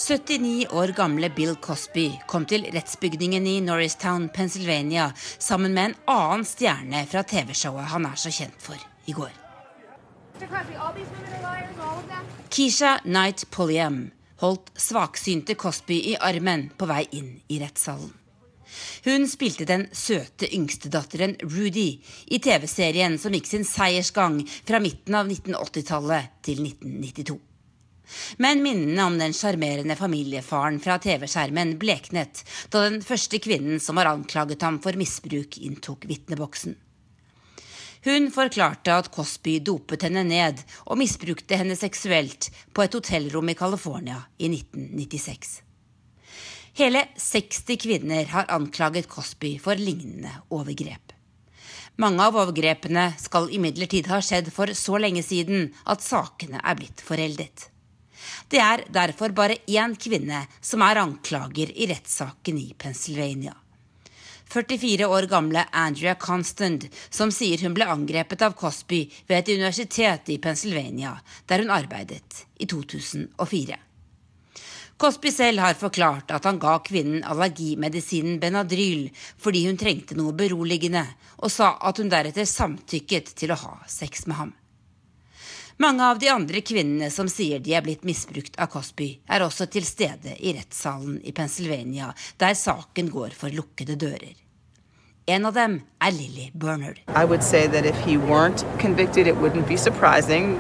79 0.03 0.67
år 0.69 0.87
gamle 0.87 1.29
Bill 1.29 1.55
Cosby 1.55 2.09
kom 2.27 2.43
til 2.45 2.65
rettsbygningen 2.75 3.45
i 3.47 3.61
Norristown, 3.63 4.25
Pennsylvania 4.35 5.05
sammen 5.39 5.71
med 5.71 5.85
en 5.85 5.93
annen 6.11 6.43
stjerne 6.43 7.05
fra 7.07 7.21
TV-showet 7.23 7.87
han 7.87 8.07
er 8.09 8.17
så 8.19 8.31
kjent 8.35 8.57
for, 8.59 8.75
i 9.07 9.15
går. 9.15 9.31
Keisha 12.51 12.97
Knight 13.05 13.45
Pulliam 13.55 14.01
holdt 14.43 14.73
svaksynte 14.75 15.55
Cosby 15.55 16.01
i 16.11 16.17
armen 16.19 16.67
på 16.75 16.89
vei 16.91 17.05
inn 17.15 17.31
i 17.47 17.61
rettssalen. 17.63 18.11
Hun 19.07 19.29
spilte 19.31 19.69
den 19.69 19.87
søte 19.95 20.51
yngstedatteren 20.51 21.37
Rudy 21.45 21.87
i 22.27 22.43
TV-serien 22.43 23.15
som 23.21 23.39
gikk 23.39 23.47
sin 23.47 23.63
seiersgang 23.63 24.41
fra 24.67 24.83
midten 24.83 25.15
av 25.15 25.31
1980-tallet 25.31 26.39
til 26.43 26.59
1992. 26.67 27.39
Men 28.37 28.63
minnene 28.63 29.05
om 29.07 29.17
den 29.19 29.33
sjarmerende 29.35 29.95
familiefaren 29.99 30.79
fra 30.83 30.99
TV-skjermen 31.01 31.77
bleknet 31.81 32.43
da 32.73 32.85
den 32.87 33.01
første 33.05 33.39
kvinnen 33.43 33.79
som 33.83 33.99
har 33.99 34.11
anklaget 34.11 34.61
ham 34.65 34.79
for 34.83 34.97
misbruk, 34.99 35.57
inntok 35.57 36.07
vitneboksen. 36.09 36.75
Hun 38.03 38.27
forklarte 38.35 38.91
at 38.99 39.07
Cosby 39.15 39.59
dopet 39.63 40.03
henne 40.03 40.25
ned 40.27 40.59
og 40.83 40.99
misbrukte 40.99 41.55
henne 41.55 41.77
seksuelt 41.79 42.49
på 42.75 42.83
et 42.83 42.97
hotellrom 42.97 43.47
i 43.47 43.55
California 43.55 44.19
i 44.37 44.49
1996. 44.51 45.61
Hele 46.75 47.05
60 47.15 47.77
kvinner 47.79 48.27
har 48.33 48.49
anklaget 48.51 49.07
Cosby 49.07 49.55
for 49.61 49.79
lignende 49.79 50.33
overgrep. 50.51 51.13
Mange 52.01 52.25
av 52.25 52.35
overgrepene 52.41 53.11
skal 53.21 53.51
imidlertid 53.53 54.09
ha 54.09 54.17
skjedd 54.25 54.49
for 54.51 54.73
så 54.75 54.97
lenge 54.97 55.21
siden 55.23 55.69
at 55.85 56.01
sakene 56.03 56.59
er 56.59 56.79
blitt 56.79 57.03
foreldet. 57.05 57.69
Det 58.49 58.59
er 58.61 58.85
derfor 58.93 59.33
bare 59.35 59.61
én 59.67 59.95
kvinne 59.99 60.45
som 60.61 60.83
er 60.85 61.01
anklager 61.01 61.71
i 61.73 61.87
rettssaken 61.89 62.59
i 62.59 62.73
Pennsylvania. 62.77 63.55
44 64.53 65.07
år 65.09 65.25
gamle 65.31 65.63
Andrea 65.71 66.13
Constant, 66.15 66.85
som 67.09 67.31
sier 67.33 67.63
hun 67.65 67.73
ble 67.73 67.87
angrepet 67.89 68.43
av 68.45 68.53
Cosby 68.59 69.07
ved 69.25 69.39
et 69.39 69.49
universitet 69.55 70.29
i 70.29 70.37
Pennsylvania, 70.37 71.15
der 71.49 71.63
hun 71.63 71.73
arbeidet 71.73 72.43
i 72.61 72.69
2004. 72.69 73.79
Cosby 75.01 75.31
selv 75.33 75.59
har 75.59 75.73
forklart 75.75 76.29
at 76.31 76.45
han 76.45 76.59
ga 76.61 76.77
kvinnen 76.85 77.25
allergimedisinen 77.25 78.37
Benadryl 78.39 79.07
fordi 79.41 79.65
hun 79.65 79.79
trengte 79.79 80.15
noe 80.15 80.35
beroligende, 80.37 81.01
og 81.41 81.51
sa 81.51 81.73
at 81.81 81.97
hun 81.99 82.11
deretter 82.13 82.45
samtykket 82.47 83.33
til 83.39 83.51
å 83.51 83.59
ha 83.65 83.73
sex 83.89 84.27
med 84.29 84.37
ham. 84.37 84.53
Mange 85.77 86.05
av 86.05 86.19
de 86.19 86.29
andre 86.29 86.61
kvinnene 86.61 87.09
som 87.09 87.25
sier 87.31 87.61
de 87.63 87.73
er 87.73 87.81
blitt 87.81 88.03
misbrukt 88.05 88.59
av 88.61 88.69
Cosby, 88.69 89.07
er 89.25 89.41
også 89.41 89.65
til 89.73 89.85
stede 89.87 90.35
i 90.37 90.53
rettssalen 90.53 91.17
i 91.25 91.33
Pennsylvania, 91.33 92.11
der 92.37 92.53
saken 92.53 93.09
går 93.09 93.33
for 93.37 93.49
lukkede 93.49 93.97
dører. 93.97 94.35
En 95.25 95.47
av 95.47 95.55
dem 95.55 95.79
er 96.03 96.11
Lily 96.11 96.49
Bernard. 96.53 96.99
I 97.07 97.25
would 97.25 97.41
say 97.41 97.65
that 97.67 97.85
if 97.85 97.97
he 98.05 98.17
weren't 98.17 98.65
convicted, 98.77 99.25
it 99.25 99.35
wouldn't 99.37 99.67
be 99.67 99.77
surprising. 99.77 100.59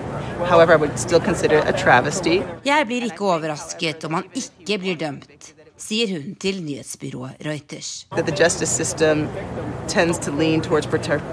However, 0.49 0.73
I 0.73 0.77
would 0.77 0.97
still 0.97 1.19
consider 1.19 1.61
a 1.67 1.73
travesty. 1.73 2.41
Jeg 2.65 2.87
blir 2.87 3.05
ikke 3.05 3.27
overrasket 3.27 4.07
om 4.07 4.17
han 4.17 4.31
ikke 4.33 4.79
blir 4.79 4.97
dømt 4.97 5.53
sier 5.83 6.07
hun 6.15 6.35
til 6.39 6.63
nyhetsbyrået 6.63 7.43
Reuters. 7.45 8.07
That 8.11 8.25
the 8.25 8.43
justice 8.43 8.71
system 8.71 9.27
tends 9.87 10.17
to 10.25 10.31
lean 10.31 10.61
towards 10.61 10.87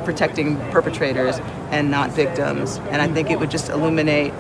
protecting 0.05 0.57
perpetrators 0.73 1.37
and 1.73 1.91
not 1.91 2.17
victims. 2.17 2.81
And 2.91 3.03
I 3.03 3.09
think 3.15 3.31
it 3.31 3.39
would 3.39 3.53
just 3.53 3.69
illuminate 3.69 4.33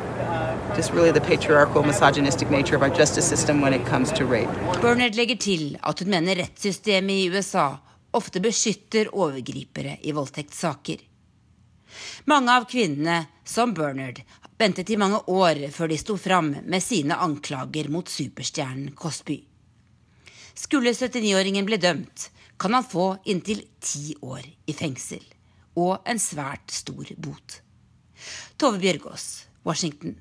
just 0.76 0.92
really 0.92 1.12
the 1.12 1.20
patriarchal, 1.20 1.82
misogynistic 1.82 2.50
nature 2.50 2.76
of 2.76 2.82
our 2.82 2.94
justice 2.98 3.28
system 3.28 3.60
when 3.60 3.74
it 3.74 3.86
comes 3.86 4.12
to 4.12 4.24
rape. 4.24 4.50
Bernard 4.80 5.14
legger 5.14 5.36
til 5.36 5.78
at 5.82 5.98
hun 5.98 6.10
mener 6.10 6.34
rettssystemet 6.34 7.12
i 7.12 7.30
USA 7.30 7.68
ofte 8.12 8.40
beskytter 8.40 9.10
overgripere 9.14 9.98
i 10.02 10.12
voldtektssaker. 10.12 10.96
Mange 12.30 12.54
av 12.54 12.66
kvinnene, 12.70 13.24
som 13.44 13.74
Bernard, 13.74 14.22
ventet 14.58 14.90
i 14.90 14.98
mange 15.00 15.22
år 15.26 15.66
før 15.74 15.90
de 15.90 15.98
sto 15.98 16.16
fram 16.16 16.54
med 16.62 16.82
sine 16.82 17.18
anklager 17.18 17.90
mot 17.90 18.08
superstjernen 18.08 18.94
Cosby. 18.94 19.40
Skulle 20.60 20.92
79-åringen 20.92 21.64
bli 21.64 21.76
dømt, 21.80 22.30
kan 22.58 22.74
han 22.74 22.84
få 22.84 23.14
inntil 23.24 23.62
ti 23.80 24.12
år 24.20 24.44
i 24.68 24.74
fengsel. 24.76 25.22
Og 25.80 26.02
en 26.04 26.20
svært 26.20 26.74
stor 26.74 27.08
bot. 27.16 27.62
Tove 28.60 28.76
Bjørgaas, 28.82 29.46
Washington. 29.64 30.18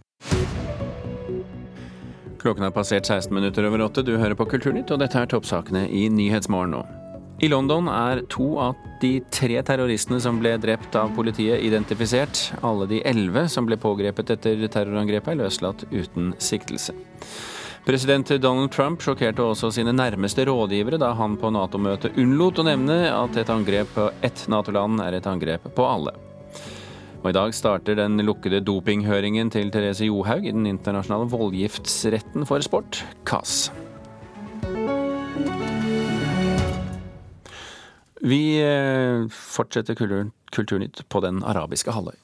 Klokken 2.39 2.63
har 2.63 2.71
passert 2.71 3.09
16 3.09 3.35
minutter 3.35 3.67
over 3.67 3.83
åtte. 3.89 4.05
Du 4.07 4.13
hører 4.15 4.37
på 4.39 4.47
Kulturnytt, 4.47 4.93
og 4.95 5.03
dette 5.03 5.19
er 5.19 5.27
toppsakene 5.27 5.83
i 5.91 6.07
Nyhetsmorgen 6.07 6.77
nå. 6.77 6.85
I 7.43 7.51
London 7.51 7.91
er 7.91 8.23
to 8.31 8.53
av 8.63 8.79
de 9.03 9.17
tre 9.35 9.59
terroristene 9.67 10.23
som 10.23 10.39
ble 10.39 10.55
drept 10.63 10.95
av 10.95 11.11
politiet, 11.19 11.59
identifisert. 11.67 12.47
Alle 12.63 12.87
de 12.87 13.03
elleve 13.07 13.49
som 13.51 13.67
ble 13.67 13.75
pågrepet 13.79 14.37
etter 14.37 14.67
terrorangrepet, 14.71 15.35
er 15.35 15.43
løslatt 15.43 15.83
uten 15.91 16.31
siktelse. 16.39 16.95
President 17.85 18.27
Donald 18.41 18.71
Trump 18.71 19.01
sjokkerte 19.01 19.43
også 19.43 19.71
sine 19.73 19.93
nærmeste 19.95 20.43
rådgivere 20.45 20.99
da 21.01 21.13
han 21.17 21.37
på 21.39 21.49
Nato-møtet 21.53 22.17
unnlot 22.19 22.59
å 22.59 22.65
nevne 22.67 22.97
at 23.11 23.37
et 23.39 23.51
angrep 23.53 23.93
på 23.95 24.09
ett 24.25 24.43
Nato-land 24.51 25.01
er 25.03 25.17
et 25.17 25.29
angrep 25.29 25.69
på 25.75 25.87
alle. 25.87 26.13
Og 27.19 27.31
I 27.31 27.35
dag 27.35 27.55
starter 27.55 27.97
den 27.99 28.19
lukkede 28.23 28.61
dopinghøringen 28.63 29.51
til 29.51 29.71
Therese 29.73 30.07
Johaug 30.07 30.45
i 30.45 30.55
den 30.55 30.67
internasjonale 30.69 31.27
voldgiftsretten 31.31 32.47
for 32.47 32.63
sport, 32.63 33.01
CAS. 33.27 33.71
Vi 38.19 38.59
eh, 38.61 39.27
fortsetter 39.31 39.95
Kulturnytt 39.95 41.05
på 41.09 41.21
den 41.23 41.43
arabiske 41.47 41.95
halvøy. 41.95 42.17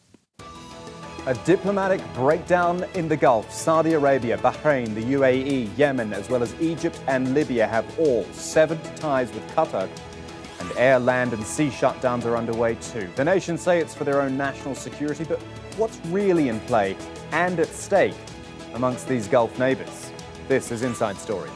A 1.28 1.34
diplomatic 1.34 2.02
breakdown 2.14 2.86
in 2.94 3.08
the 3.08 3.18
Gulf. 3.18 3.52
Saudi 3.52 3.94
Arabia, 3.94 4.38
Bahrain, 4.38 4.94
the 4.94 5.02
UAE, 5.02 5.76
Yemen, 5.76 6.14
as 6.14 6.30
well 6.30 6.44
as 6.44 6.54
Egypt 6.62 7.00
and 7.08 7.34
Libya 7.34 7.66
have 7.66 7.98
all 7.98 8.24
severed 8.26 8.78
ties 8.96 9.34
with 9.34 9.44
Qatar. 9.56 9.90
And 10.60 10.72
air, 10.78 11.00
land, 11.00 11.34
and 11.34 11.44
sea 11.44 11.70
shutdowns 11.70 12.26
are 12.26 12.38
underway 12.38 12.76
too. 12.76 13.10
The 13.16 13.26
nations 13.26 13.62
say 13.62 13.80
it's 13.80 13.96
for 13.96 14.04
their 14.04 14.22
own 14.22 14.38
national 14.38 14.76
security, 14.76 15.24
but 15.24 15.42
what's 15.78 16.00
really 16.10 16.50
in 16.50 16.60
play 16.62 16.96
and 17.32 17.60
at 17.60 17.70
stake 17.70 18.14
amongst 18.76 19.08
these 19.08 19.28
Gulf 19.28 19.58
neighbours? 19.58 20.12
This 20.48 20.72
is 20.72 20.84
Inside 20.84 21.18
Story. 21.18 21.50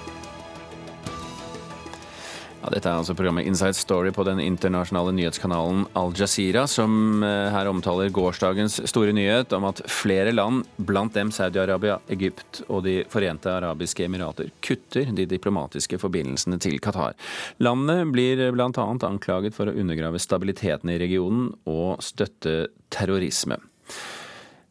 Ja, 2.60 2.68
dette 2.74 2.90
er 2.92 2.98
altså 3.00 3.14
programmet 3.16 3.48
Inside 3.48 3.78
Story 3.78 4.10
på 4.12 4.26
den 4.28 4.42
internasjonale 4.44 5.14
nyhetskanalen 5.16 5.86
Al 5.96 6.12
Jazeera, 6.18 6.66
som 6.68 7.24
eh, 7.24 7.48
her 7.54 7.70
omtaler 7.72 8.12
gårsdagens 8.12 8.82
store 8.92 9.14
nyhet 9.16 9.56
om 9.56 9.70
at 9.70 9.80
flere 9.88 10.34
land, 10.36 10.66
blant 10.76 11.16
dem 11.16 11.32
Saudi-Arabia, 11.32 12.02
Egypt 12.12 12.62
og 12.68 12.84
De 12.84 12.98
forente 13.12 13.52
arabiske 13.54 14.04
emirater, 14.04 14.52
kutter 14.66 15.08
de 15.16 15.28
diplomatiske 15.32 16.02
forbindelsene 16.04 16.60
til 16.60 16.82
Qatar. 16.84 17.16
Landet 17.64 18.12
blir 18.12 18.44
bl.a. 18.52 18.72
anklaget 19.08 19.56
for 19.56 19.72
å 19.72 19.76
undergrave 19.80 20.20
stabiliteten 20.20 20.92
i 20.92 21.00
regionen 21.00 21.54
og 21.64 22.04
støtte 22.04 22.74
terrorisme. 22.92 23.62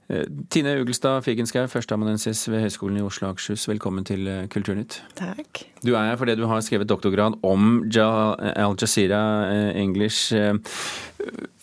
Eh, 0.08 0.24
Tine 0.48 0.72
Ugelstad 0.80 1.20
Figenschou, 1.20 1.66
førsteamanuensis 1.68 2.46
ved 2.48 2.62
Høgskolen 2.64 2.96
i 2.96 3.04
Oslo 3.04 3.26
og 3.28 3.34
Akershus. 3.34 3.66
Velkommen 3.68 4.06
til 4.08 4.24
eh, 4.24 4.46
Kulturnytt. 4.48 5.02
Takk. 5.18 5.66
Du 5.84 5.92
er 5.92 6.08
her 6.08 6.16
fordi 6.16 6.36
du 6.38 6.46
har 6.48 6.62
skrevet 6.64 6.88
doktorgrad 6.88 7.36
om 7.44 7.82
Al 7.84 8.76
Jazeera 8.80 9.20
eh, 9.52 9.76
English. 9.82 10.32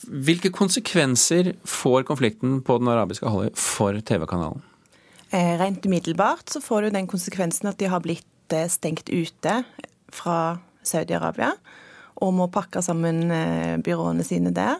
Hvilke 0.05 0.51
konsekvenser 0.53 1.55
får 1.65 2.05
konflikten 2.05 2.59
på 2.61 2.77
den 2.77 2.91
arabiske 2.93 3.25
halvøy 3.25 3.49
for 3.57 3.97
TV-kanalen? 4.05 4.61
Rent 5.33 5.85
umiddelbart 5.89 6.53
så 6.53 6.61
får 6.61 6.85
du 6.85 6.93
den 6.93 7.09
konsekvensen 7.09 7.67
at 7.71 7.79
de 7.81 7.89
har 7.89 8.03
blitt 8.05 8.53
stengt 8.69 9.09
ute 9.09 9.55
fra 10.13 10.37
Saudi-Arabia 10.85 11.49
og 12.21 12.37
må 12.37 12.45
pakke 12.53 12.79
sammen 12.85 13.25
byråene 13.83 14.23
sine 14.23 14.53
der. 14.55 14.77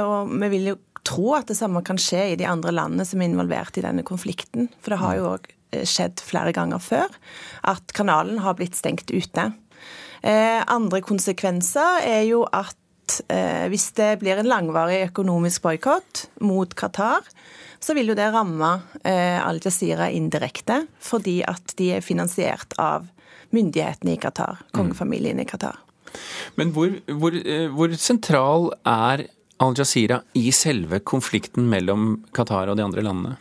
Og 0.00 0.32
vi 0.32 0.48
vil 0.56 0.72
jo 0.72 0.78
tro 1.04 1.34
at 1.36 1.50
det 1.50 1.58
samme 1.58 1.82
kan 1.86 1.98
skje 2.00 2.30
i 2.32 2.38
de 2.40 2.46
andre 2.48 2.72
landene 2.74 3.06
som 3.06 3.20
er 3.20 3.30
involvert 3.30 3.76
i 3.78 3.84
denne 3.84 4.04
konflikten. 4.06 4.70
For 4.82 4.94
det 4.94 5.02
har 5.02 5.18
jo 5.18 5.26
òg 5.34 5.50
eh, 5.74 5.84
skjedd 5.88 6.22
flere 6.24 6.54
ganger 6.56 6.82
før 6.82 7.18
at 7.70 7.94
kanalen 7.96 8.40
har 8.44 8.56
blitt 8.58 8.78
stengt 8.78 9.12
ute. 9.12 9.50
Eh, 10.24 10.60
andre 10.72 11.02
konsekvenser 11.04 12.06
er 12.08 12.24
jo 12.28 12.44
at 12.48 13.20
eh, 13.28 13.66
hvis 13.72 13.90
det 13.98 14.14
blir 14.22 14.40
en 14.40 14.48
langvarig 14.48 15.02
økonomisk 15.10 15.66
boikott 15.66 16.26
mot 16.44 16.72
Qatar, 16.78 17.28
så 17.84 17.92
vil 17.92 18.08
jo 18.08 18.16
det 18.16 18.30
ramme 18.32 18.78
Al 19.04 19.58
Jazeera 19.60 20.06
indirekte, 20.08 20.86
fordi 21.04 21.42
at 21.44 21.74
de 21.76 21.90
er 21.98 22.06
finansiert 22.06 22.72
av 22.80 23.10
myndighetene 23.52 24.14
i 24.14 24.20
Qatar, 24.22 24.62
kongefamilien 24.72 25.42
i 25.42 25.44
Qatar. 25.44 25.76
Men 26.56 26.72
hvor, 26.72 26.94
hvor, 27.20 27.36
hvor 27.76 27.96
sentral 28.00 28.70
er 28.88 29.26
Al 29.62 29.74
Jazeera 29.78 30.20
i 30.34 30.48
selve 30.54 30.98
konflikten 31.06 31.68
mellom 31.70 32.24
Qatar 32.34 32.72
og 32.72 32.78
de 32.78 32.84
andre 32.86 33.04
landene? 33.06 33.36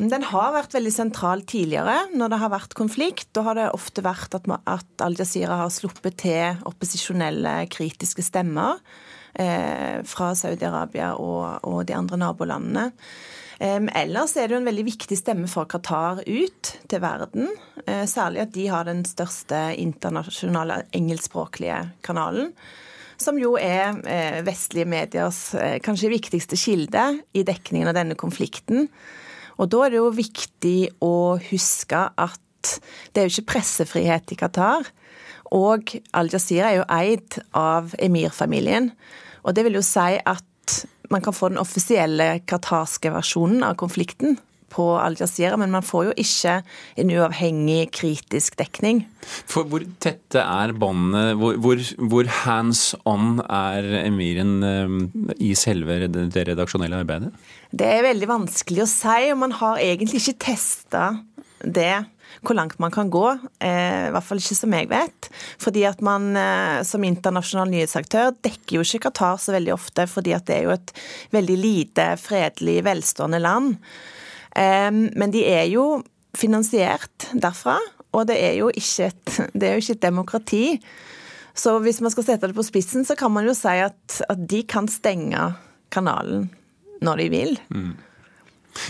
Den 0.00 0.24
har 0.30 0.54
vært 0.54 0.74
veldig 0.76 0.92
sentral 0.92 1.42
tidligere 1.48 2.06
når 2.16 2.32
det 2.32 2.38
har 2.40 2.52
vært 2.52 2.76
konflikt. 2.76 3.28
Da 3.36 3.44
har 3.48 3.58
det 3.58 3.68
ofte 3.76 4.04
vært 4.04 4.36
at, 4.36 4.48
Al 5.04 5.16
Jazeera 5.18 5.58
har 5.60 5.72
sluppet 5.72 6.16
til 6.22 6.60
opposisjonelle, 6.68 7.66
kritiske 7.72 8.24
stemmer 8.24 8.80
eh, 9.34 10.00
fra 10.08 10.32
Saudi-Arabia 10.36 11.12
og, 11.20 11.60
og, 11.68 11.82
de 11.88 11.96
andre 11.96 12.20
nabolandene. 12.20 12.86
Eh, 13.60 13.76
ellers 14.00 14.36
er 14.36 14.48
det 14.48 14.56
jo 14.56 14.62
en 14.62 14.70
veldig 14.70 14.86
viktig 14.88 15.20
stemme 15.20 15.48
for 15.52 15.68
Qatar 15.68 16.22
ut 16.24 16.74
til 16.88 17.04
verden. 17.04 17.50
Eh, 17.84 18.06
særlig 18.08 18.46
at 18.46 18.54
de 18.56 18.68
har 18.72 18.88
den 18.88 19.04
største 19.08 19.66
internasjonale 19.80 20.86
engelskspråklige 20.96 21.82
kanalen 22.06 22.54
som 23.20 23.38
jo 23.40 23.54
er 23.60 23.98
eh, 24.08 24.40
vestlige 24.46 24.88
mediers 24.88 25.50
eh, 25.58 25.78
kanskje 25.84 26.12
viktigste 26.12 26.58
kilde 26.58 27.04
i 27.36 27.44
dekningen 27.46 27.90
av 27.90 27.98
denne 27.98 28.16
konflikten. 28.18 28.88
Og 29.60 29.68
da 29.72 29.84
er 29.84 29.92
det 29.92 30.00
jo 30.00 30.12
viktig 30.16 30.78
å 31.04 31.36
huske 31.50 32.06
at 32.08 32.72
det 33.12 33.20
er 33.20 33.28
jo 33.28 33.34
ikke 33.34 33.52
pressefrihet 33.54 34.32
i 34.32 34.38
Qatar. 34.40 34.88
Og 35.56 35.94
Al-Jazeera 36.16 36.70
er 36.70 36.78
jo 36.80 36.88
eid 36.92 37.40
av 37.56 37.94
emirfamilien. 38.00 38.90
Og 39.44 39.56
det 39.56 39.64
vil 39.66 39.80
jo 39.80 39.84
si 39.84 40.14
at 40.20 40.76
man 41.10 41.24
kan 41.24 41.34
få 41.34 41.50
den 41.50 41.60
offisielle 41.60 42.38
qatarske 42.48 43.10
versjonen 43.12 43.64
av 43.66 43.76
konflikten 43.80 44.38
på 44.70 44.86
Al 45.00 45.18
Jazeera, 45.18 45.58
men 45.60 45.72
man 45.74 45.86
får 45.86 46.10
jo 46.10 46.16
ikke 46.22 46.60
en 47.00 47.12
uavhengig, 47.16 47.90
kritisk 47.96 48.58
dekning. 48.60 49.04
For 49.50 49.68
Hvor 49.68 49.84
tette 50.02 50.42
er 50.42 50.72
båndene? 50.72 51.34
Hvor, 51.40 51.58
hvor, 51.62 51.82
hvor, 52.12 52.30
hands 52.44 52.94
on 53.08 53.42
er 53.44 53.86
emiren 54.04 54.54
eh, 54.66 54.94
i 55.50 55.52
selve 55.58 56.06
det 56.10 56.46
redaksjonelle 56.52 57.02
arbeidet? 57.02 57.34
Det 57.70 57.86
er 57.86 58.06
veldig 58.06 58.30
vanskelig 58.30 58.84
å 58.86 58.90
si, 58.90 59.18
og 59.30 59.42
man 59.44 59.54
har 59.60 59.82
egentlig 59.82 60.22
ikke 60.22 60.40
testa 60.50 61.10
det 61.60 61.94
hvor 62.46 62.56
langt 62.56 62.78
man 62.80 62.92
kan 62.94 63.10
gå. 63.12 63.26
Eh, 63.60 64.08
I 64.08 64.12
hvert 64.14 64.26
fall 64.26 64.40
ikke 64.40 64.58
som 64.58 64.76
jeg 64.76 64.88
vet. 64.90 65.30
Fordi 65.60 65.84
at 65.88 66.00
man 66.04 66.30
eh, 66.38 66.80
som 66.86 67.04
internasjonal 67.04 67.70
nyhetsaktør 67.72 68.32
dekker 68.40 68.78
jo 68.78 68.86
ikke 68.86 69.04
Qatar 69.08 69.40
så 69.42 69.54
veldig 69.56 69.74
ofte, 69.74 70.06
fordi 70.10 70.34
at 70.36 70.46
det 70.48 70.56
er 70.60 70.68
jo 70.68 70.76
et 70.76 70.94
veldig 71.34 71.58
lite, 71.60 72.08
fredelig, 72.20 72.80
velstående 72.86 73.42
land. 73.42 73.76
Men 74.56 75.30
de 75.30 75.44
er 75.46 75.68
jo 75.70 76.02
finansiert 76.36 77.28
derfra, 77.38 77.76
og 78.10 78.26
det 78.26 78.36
er 78.42 78.56
jo 78.58 78.70
ikke 78.74 79.10
et, 79.10 79.36
jo 79.62 79.78
ikke 79.78 79.96
et 79.96 80.02
demokrati. 80.02 80.64
Så 81.54 81.76
hvis 81.82 82.00
man 82.02 82.12
skal 82.14 82.26
sette 82.26 82.50
det 82.50 82.56
på 82.56 82.66
spissen, 82.66 83.04
så 83.06 83.16
kan 83.18 83.32
man 83.34 83.46
jo 83.46 83.54
si 83.56 83.76
at, 83.82 84.20
at 84.30 84.46
de 84.50 84.62
kan 84.66 84.88
stenge 84.90 85.52
kanalen 85.92 86.48
når 87.04 87.22
de 87.22 87.28
vil. 87.32 87.58
Mm. 87.70 87.94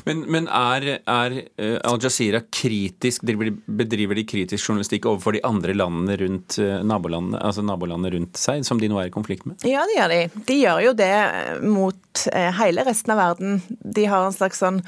Men, 0.08 0.22
men 0.30 0.46
er, 0.46 0.86
er, 1.08 1.36
eh, 1.60 1.76
Al 1.88 2.00
Jazeera 2.02 2.42
kritisk, 2.52 3.24
bedriver 3.24 4.18
de 4.18 4.26
kritisk 4.28 4.68
journalistikk 4.68 5.08
overfor 5.10 5.36
de 5.36 5.42
andre 5.46 5.74
landene 5.76 6.18
rundt 6.20 6.58
eh, 6.62 6.80
nabolandene, 6.86 7.40
altså 7.40 7.64
nabolandene 7.66 8.14
rundt 8.16 8.40
seg, 8.40 8.64
som 8.66 8.80
de 8.80 8.90
nå 8.90 9.00
er 9.00 9.10
i 9.10 9.14
konflikt 9.14 9.46
med? 9.48 9.58
Ja, 9.68 9.84
det 9.88 9.98
gjør 9.98 10.14
de. 10.14 10.44
De 10.50 10.58
gjør 10.60 10.84
jo 10.88 10.94
det 11.00 11.12
eh, 11.16 11.64
mot 11.64 12.24
hele 12.60 12.84
resten 12.84 13.14
av 13.14 13.20
verden. 13.20 13.60
De 13.80 14.06
har 14.10 14.26
en 14.26 14.34
slags 14.34 14.60
sånn 14.60 14.80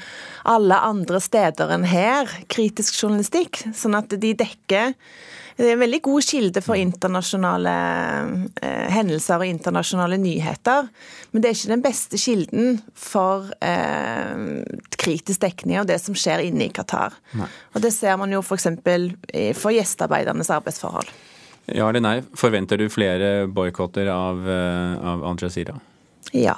alle 0.49 0.77
andre 0.85 1.21
steder 1.23 1.71
enn 1.73 1.87
her, 1.87 2.29
kritisk 2.51 2.99
journalistikk. 2.99 3.63
Sånn 3.77 3.97
at 3.97 4.13
de 4.13 4.33
dekker 4.37 4.93
det 5.57 5.67
er 5.67 5.75
en 5.75 5.83
veldig 5.83 5.99
god 6.05 6.25
kilde 6.25 6.63
for 6.65 6.79
internasjonale 6.79 7.73
eh, 8.61 8.87
hendelser 8.93 9.43
og 9.43 9.49
internasjonale 9.49 10.17
nyheter. 10.21 10.87
Men 11.31 11.43
det 11.43 11.49
er 11.49 11.57
ikke 11.57 11.73
den 11.73 11.85
beste 11.85 12.19
kilden 12.21 12.79
for 12.97 13.51
eh, 13.63 14.63
kritisk 14.97 15.43
dekning 15.43 15.81
av 15.81 15.89
det 15.89 15.99
som 16.01 16.17
skjer 16.17 16.45
inne 16.47 16.67
i 16.69 16.73
Qatar. 16.73 17.15
Nei. 17.37 17.49
Og 17.73 17.85
det 17.85 17.93
ser 17.95 18.17
man 18.21 18.33
jo 18.33 18.41
f.eks. 18.41 18.71
For, 18.83 19.13
for 19.59 19.75
gjestearbeidernes 19.75 20.51
arbeidsforhold. 20.53 21.13
Ja 21.71 21.87
eller 21.87 22.03
nei, 22.03 22.17
forventer 22.35 22.79
du 22.81 22.89
flere 22.91 23.47
boikotter 23.47 24.09
av, 24.11 24.41
eh, 24.49 24.95
av 24.99 25.23
Al 25.23 25.37
Jazeera? 25.39 25.77
Ja. 26.35 26.57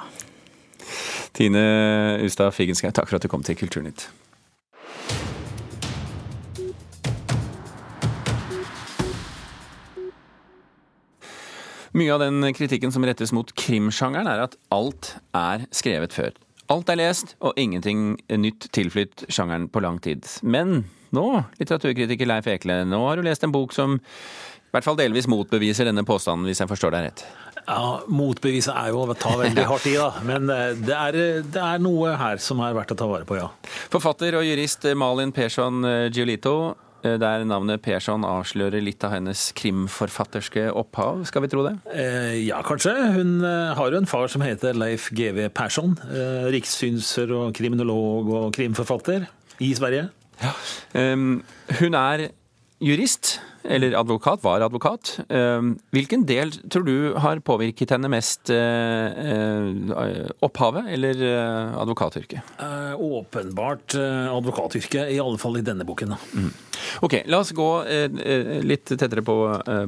Tine 1.36 2.18
Ustad 2.24 2.54
Figenschou, 2.56 2.90
takk 2.90 3.10
for 3.10 3.18
at 3.18 3.26
du 3.26 3.30
kom 3.30 3.44
til 3.46 3.58
Kulturnytt. 3.58 4.08
Mye 11.96 12.12
av 12.12 12.20
den 12.20 12.44
kritikken 12.52 12.92
som 12.92 13.04
rettes 13.08 13.30
mot 13.32 13.48
krimsjangeren, 13.56 14.28
er 14.28 14.42
at 14.44 14.56
alt 14.74 15.14
er 15.32 15.62
skrevet 15.72 16.12
før. 16.12 16.34
Alt 16.68 16.90
er 16.92 16.98
lest, 17.00 17.32
og 17.40 17.56
ingenting 17.56 18.18
nytt 18.36 18.66
tilflytt 18.76 19.24
sjangeren 19.32 19.64
på 19.72 19.80
lang 19.80 19.96
tid. 20.04 20.26
Men 20.44 20.82
nå, 21.16 21.24
litteraturkritiker 21.56 22.28
Leif 22.28 22.50
Ekle, 22.52 22.82
nå 22.84 23.00
har 23.06 23.16
du 23.16 23.24
lest 23.24 23.46
en 23.46 23.54
bok 23.54 23.72
som 23.72 23.96
i 23.96 24.76
hvert 24.76 24.84
fall 24.84 24.98
delvis 25.00 25.30
motbeviser 25.30 25.88
denne 25.88 26.04
påstanden, 26.04 26.44
hvis 26.50 26.60
jeg 26.60 26.68
forstår 26.68 26.92
deg 26.92 27.06
rett? 27.06 27.24
Ja, 27.62 28.02
Motbeviset 28.12 28.76
er 28.76 28.92
jo 28.92 29.06
å 29.06 29.16
ta 29.16 29.32
veldig 29.40 29.64
hardt 29.70 29.88
i, 29.88 29.96
da. 29.96 30.10
Men 30.26 30.52
eh, 30.52 30.74
det 30.76 30.96
er, 31.00 31.22
det 31.48 31.62
er, 31.62 31.80
noe 31.80 32.12
her 32.20 32.42
som 32.42 32.60
er 32.60 32.76
verdt 32.76 32.92
å 32.92 32.98
ta 33.00 33.08
vare 33.08 33.24
på, 33.24 33.40
ja. 33.40 33.48
Forfatter 33.94 34.36
og 34.36 34.44
jurist 34.44 34.84
Malin 35.00 35.32
Persson 35.32 35.80
Giolito 36.12 36.58
Eh, 36.76 36.85
der 37.20 37.44
navnet 37.48 37.82
Persson 37.84 38.24
avslører 38.26 38.82
litt 38.84 39.04
av 39.06 39.14
hennes 39.14 39.48
krimforfatterske 39.56 40.66
opphav, 40.74 41.22
skal 41.30 41.44
vi 41.44 41.50
tro 41.52 41.64
det? 41.66 41.74
Eh, 41.94 42.36
ja, 42.48 42.60
kanskje. 42.66 42.94
Hun 43.16 43.38
eh, 43.46 43.74
har 43.78 43.92
jo 43.92 44.00
en 44.00 44.10
far 44.10 44.28
som 44.32 44.44
heter 44.44 44.76
Leif 44.76 45.08
GV 45.16 45.46
Persson. 45.56 45.96
Eh, 46.10 46.48
rikssynser 46.54 47.32
og 47.36 47.54
kriminolog 47.56 48.30
og 48.40 48.48
krimforfatter 48.56 49.28
i 49.64 49.72
Sverige. 49.78 50.08
Ja. 50.42 50.52
Eh, 50.98 51.16
hun 51.80 51.98
er 52.02 52.28
jurist, 52.82 53.38
eller 53.68 53.96
advokat, 53.98 54.42
var 54.44 54.60
advokat. 54.64 55.18
Um, 55.28 55.74
hvilken 55.94 56.26
del 56.28 56.52
tror 56.70 56.86
du 56.86 57.14
har 57.20 57.40
påvirket 57.44 57.92
henne 57.94 58.10
mest? 58.12 58.50
Uh, 58.50 59.12
uh, 59.92 60.28
opphavet 60.46 60.90
eller 60.96 61.22
uh, 61.22 61.80
advokatyrket? 61.82 62.54
åpenbart 62.96 63.94
advokatyrket, 63.94 65.10
i 65.12 65.18
alle 65.20 65.38
fall 65.38 65.58
i 65.58 65.64
denne 65.64 65.84
boken. 65.84 66.14
Mm. 66.32 66.48
Ok, 67.04 67.18
La 67.28 67.42
oss 67.42 67.52
gå 67.56 67.68
litt 68.64 68.88
tettere 68.88 69.24
på 69.24 69.36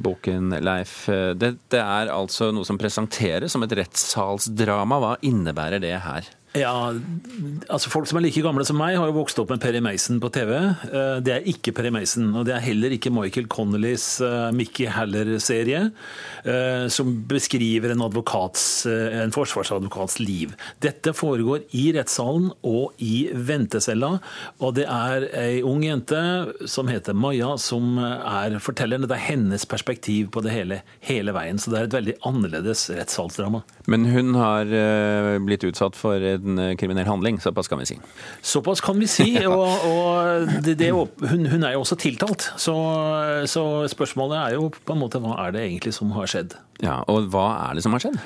boken, 0.04 0.52
Leif. 0.64 1.06
Dette 1.40 1.80
er 1.80 2.12
altså 2.12 2.50
noe 2.52 2.68
som 2.68 2.78
presenteres 2.80 3.54
som 3.54 3.64
et 3.64 3.74
rettssalsdrama. 3.80 5.00
Hva 5.00 5.14
innebærer 5.24 5.82
det 5.82 5.94
her? 6.04 6.28
Ja, 6.59 6.92
altså 7.71 7.90
Folk 7.92 8.09
som 8.09 8.18
er 8.18 8.25
like 8.25 8.42
gamle 8.42 8.64
som 8.66 8.79
meg, 8.81 8.97
har 8.99 9.09
jo 9.11 9.16
vokst 9.18 9.38
opp 9.40 9.53
med 9.53 9.61
Perry 9.62 9.81
Mason 9.85 10.18
på 10.23 10.31
TV. 10.35 10.53
Eh, 10.57 11.18
det 11.25 11.35
er 11.35 11.49
ikke 11.51 11.75
Perry 11.77 11.92
Mason, 11.94 12.31
og 12.35 12.47
det 12.49 12.55
er 12.57 12.64
heller 12.64 12.94
ikke 12.94 13.12
Michael 13.14 13.49
Connollys 13.53 14.07
eh, 14.25 14.49
Mickey 14.57 14.88
Haller-serie, 14.90 15.83
eh, 16.42 16.87
som 16.92 17.12
beskriver 17.31 17.92
en, 17.94 18.03
advokats, 18.07 18.64
en 18.88 19.35
forsvarsadvokats 19.35 20.18
liv. 20.23 20.55
Dette 20.83 21.14
foregår 21.16 21.66
i 21.79 21.88
rettssalen 21.97 22.51
og 22.66 22.99
i 23.05 23.29
ventecella, 23.33 24.14
og 24.59 24.75
det 24.79 24.88
er 24.88 25.29
ei 25.38 25.61
ung 25.66 25.85
jente 25.87 26.23
som 26.71 26.90
heter 26.90 27.16
Maja, 27.16 27.55
som 27.61 27.99
er 28.01 28.59
fortelleren. 28.62 29.07
Det 29.09 29.18
er 29.18 29.27
hennes 29.29 29.68
perspektiv 29.68 30.33
på 30.35 30.42
det 30.44 30.55
hele, 30.55 30.83
hele 31.07 31.35
veien, 31.37 31.61
så 31.61 31.73
det 31.73 31.81
er 31.81 31.90
et 31.90 31.99
veldig 31.99 32.18
annerledes 32.29 32.88
rettssalsdrama. 32.97 33.62
Men 33.88 34.09
hun 34.11 34.35
har 34.38 34.73
blitt 35.44 35.66
utsatt 35.68 35.97
for 35.99 36.23
en 36.25 36.47
en 36.48 36.61
eh, 36.62 36.74
kriminell 36.80 37.08
handling. 37.08 37.38
Såpass 37.42 37.70
kan 37.70 37.80
vi 37.82 37.88
si. 37.92 37.98
Såpass 38.42 38.82
kan 38.84 38.98
vi 39.00 39.08
si. 39.11 39.28
og, 39.52 39.87
og 39.88 40.54
det, 40.64 40.78
det, 40.80 40.90
hun, 40.92 41.46
hun, 41.46 41.62
er 41.62 41.76
jo 41.76 41.84
også 41.84 41.98
tiltalt. 42.00 42.50
Så, 42.56 42.74
så, 43.50 43.64
spørsmålet 43.92 44.38
er 44.40 44.58
jo 44.58 44.70
på 44.72 44.96
en 44.96 45.02
måte 45.04 45.22
hva 45.22 45.37
er 45.46 45.56
det 45.56 45.66
egentlig 45.66 45.94
som 45.96 46.12
har 46.16 46.30
skjedd? 46.30 46.58
Ja, 46.82 47.00
Og 47.11 47.30
hva 47.32 47.48
er 47.68 47.78
det 47.78 47.82
som 47.87 47.94
har 47.96 48.04
skjedd? 48.04 48.20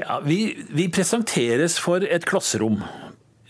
Ja, 0.00 0.20
Vi, 0.24 0.40
vi 0.70 0.88
presenteres 0.92 1.78
for 1.82 2.04
et 2.04 2.26
klasserom 2.28 2.82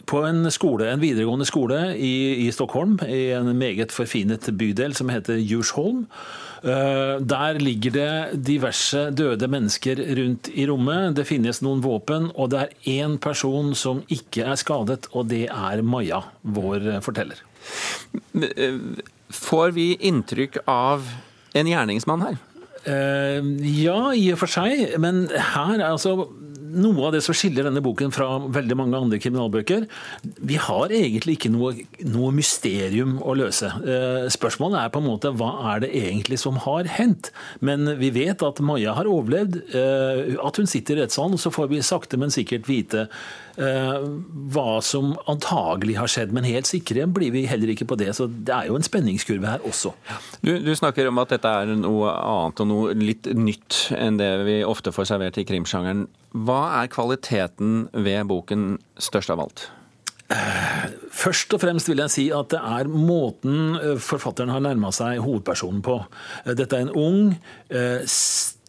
på 0.07 0.23
en 0.27 0.47
skole, 0.55 0.89
en 0.91 1.03
videregående 1.03 1.47
skole 1.49 1.81
i, 1.99 2.47
i, 2.47 2.51
Stockholm, 2.55 2.97
i 3.07 3.31
en 3.37 3.51
meget 3.59 3.95
forfinet 3.95 4.47
bydel 4.59 4.95
som 4.97 5.11
heter 5.11 5.41
Jursholm. 5.41 6.07
Eh, 6.63 7.17
der 7.21 7.61
ligger 7.63 7.95
det 7.95 8.45
diverse 8.47 9.09
døde 9.11 9.49
mennesker 9.51 10.01
rundt 10.19 10.51
i 10.55 10.67
rommet. 10.71 11.17
Det 11.19 11.27
finnes 11.29 11.63
noen 11.65 11.83
våpen, 11.85 12.31
og 12.35 12.55
det 12.55 12.63
er 12.63 12.97
én 12.97 13.19
person 13.23 13.75
som 13.75 14.03
ikke 14.07 14.47
er 14.47 14.59
skadet, 14.61 15.11
og 15.13 15.29
det 15.33 15.47
er 15.51 15.85
Maja, 15.87 16.23
vår 16.43 16.89
forteller. 17.05 17.43
Eh, 18.35 18.81
får 19.31 19.75
vi 19.77 19.93
inntrykk 20.07 20.63
av 20.71 21.07
en 21.57 21.71
gjerningsmann 21.71 22.29
her? 22.29 22.43
Uh, 22.87 23.43
ja, 23.67 24.13
i 24.15 24.29
og 24.31 24.39
for 24.39 24.51
seg. 24.51 24.95
Men 25.03 25.25
her 25.35 25.81
er 25.81 25.89
altså 25.89 26.29
noe 26.75 27.09
av 27.09 27.15
det 27.15 27.23
som 27.25 27.37
skiller 27.37 27.69
denne 27.69 27.83
boken 27.85 28.13
fra 28.15 28.29
veldig 28.53 28.79
mange 28.79 28.99
andre 28.99 29.21
kriminalbøker. 29.23 29.87
Vi 30.51 30.59
har 30.61 30.95
egentlig 30.95 31.39
ikke 31.39 31.53
noe, 31.55 31.73
noe 32.07 32.35
mysterium 32.37 33.17
å 33.23 33.37
løse. 33.39 33.71
Uh, 33.85 34.27
spørsmålet 34.33 34.83
er 34.83 34.93
på 34.95 35.03
en 35.03 35.09
måte 35.09 35.33
hva 35.37 35.53
er 35.73 35.87
det 35.87 35.93
egentlig 35.97 36.41
som 36.43 36.61
har 36.67 36.89
hendt? 36.99 37.33
Men 37.65 37.97
vi 38.01 38.13
vet 38.15 38.45
at 38.47 38.63
Maja 38.65 38.97
har 38.99 39.11
overlevd, 39.11 39.61
uh, 39.75 40.37
at 40.47 40.61
hun 40.61 40.71
sitter 40.71 40.97
i 40.97 41.05
rettssalen, 41.05 41.41
så 41.41 41.53
får 41.55 41.73
vi 41.73 41.83
sakte, 41.85 42.21
men 42.21 42.35
sikkert 42.35 42.71
vite 42.71 43.07
Eh, 43.57 44.03
hva 44.53 44.83
som 44.85 45.15
antagelig 45.33 45.95
har 45.97 46.11
skjedd, 46.13 46.33
men 46.37 46.45
helt 46.45 46.69
sikre 46.69 47.07
blir 47.09 47.33
vi 47.33 47.47
heller 47.49 47.73
ikke 47.73 47.87
på 47.89 47.97
det. 47.97 48.11
Så 48.19 48.29
det 48.29 48.53
er 48.53 48.69
jo 48.69 48.77
en 48.77 48.85
spenningskurve 48.85 49.49
her 49.49 49.65
også. 49.65 49.95
Du, 50.45 50.53
du 50.61 50.73
snakker 50.77 51.09
om 51.09 51.23
at 51.23 51.33
dette 51.33 51.49
er 51.63 51.73
noe 51.81 52.13
annet 52.13 52.61
og 52.61 52.69
noe 52.69 52.97
litt 53.01 53.31
nytt 53.33 53.87
enn 53.97 54.21
det 54.21 54.31
vi 54.45 54.61
ofte 54.67 54.93
får 54.93 55.09
servert 55.09 55.41
i 55.41 55.47
krimsjangeren. 55.49 56.05
Hva 56.37 56.83
er 56.83 56.93
kvaliteten 56.93 57.87
ved 57.97 58.29
boken 58.29 58.77
størst 59.01 59.33
av 59.33 59.41
alt? 59.47 59.69
Eh, 60.27 60.87
først 61.15 61.55
og 61.55 61.63
fremst 61.63 61.89
vil 61.89 62.03
jeg 62.03 62.13
si 62.13 62.25
at 62.35 62.51
det 62.51 62.59
er 62.59 62.91
måten 62.91 63.79
eh, 63.79 63.95
forfatteren 64.03 64.51
har 64.53 64.65
nærma 64.65 64.91
seg 64.95 65.23
hovedpersonen 65.23 65.85
på. 65.87 66.01
Dette 66.51 66.77
er 66.77 66.89
en 66.89 66.97
ung, 66.99 67.21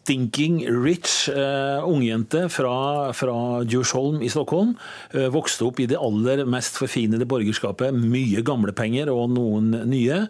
stinking 0.08 0.62
rich 0.84 1.28
uh, 1.28 1.84
ungjente 1.84 2.46
fra, 2.48 3.12
fra 3.12 3.36
Djursholm 3.68 4.22
i 4.24 4.30
Stockholm. 4.32 4.72
Uh, 5.12 5.28
vokste 5.34 5.66
opp 5.68 5.82
i 5.82 5.88
det 5.90 6.00
aller 6.00 6.46
mest 6.48 6.78
forfinede 6.80 7.28
borgerskapet. 7.28 7.92
Mye 7.92 8.40
gamle 8.46 8.72
penger 8.72 9.12
og 9.12 9.34
noen 9.36 9.74
nye. 9.90 10.22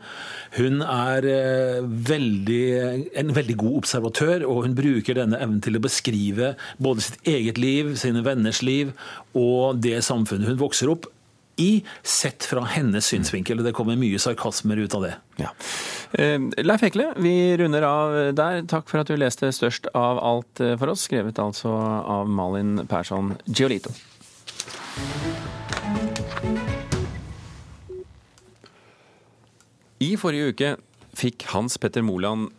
Hun 0.58 0.82
er 0.82 1.28
uh, 1.30 1.86
veldig, 2.10 2.64
en 3.22 3.34
veldig 3.36 3.58
god 3.62 3.78
observatør, 3.84 4.48
og 4.48 4.64
hun 4.66 4.74
bruker 4.78 5.20
denne 5.20 5.38
evnen 5.38 5.62
til 5.62 5.78
å 5.78 5.84
beskrive 5.84 6.56
både 6.82 7.06
sitt 7.06 7.30
eget 7.38 7.62
liv, 7.62 7.94
sine 8.00 8.24
venners 8.26 8.64
liv 8.66 8.90
og 9.38 9.78
det 9.84 10.00
samfunnet 10.06 10.48
hun 10.50 10.60
vokser 10.60 10.90
opp 10.92 11.06
i, 11.58 11.82
sett 12.02 12.44
fra 12.44 12.62
hennes 12.64 13.06
synsvinkel. 13.06 13.62
Det 13.64 13.72
kommer 13.76 13.98
mye 13.98 14.18
sarkasmer 14.22 14.76
ut 14.76 14.94
av 14.94 15.02
det. 15.08 15.14
Ja. 15.42 15.50
Eh, 16.12 16.38
Leif 16.62 16.84
Ekle, 16.86 17.12
vi 17.18 17.56
runder 17.58 17.82
av 17.82 18.18
der. 18.38 18.62
Takk 18.70 18.90
for 18.90 19.02
at 19.02 19.10
du 19.10 19.16
leste 19.18 19.50
størst 19.54 19.90
av 19.98 20.20
alt 20.22 20.62
eh, 20.62 20.76
for 20.78 20.94
oss. 20.94 21.06
Skrevet 21.08 21.40
altså 21.42 21.72
av 21.74 22.30
Malin 22.30 22.86
Persson 22.90 23.34
Giolito. 23.46 23.90
I 29.98 30.14
forrige 30.14 30.54
uke 30.54 30.74
fikk 31.18 31.48
Hans 31.50 31.74
Petter 31.82 32.04
Moland 32.06 32.52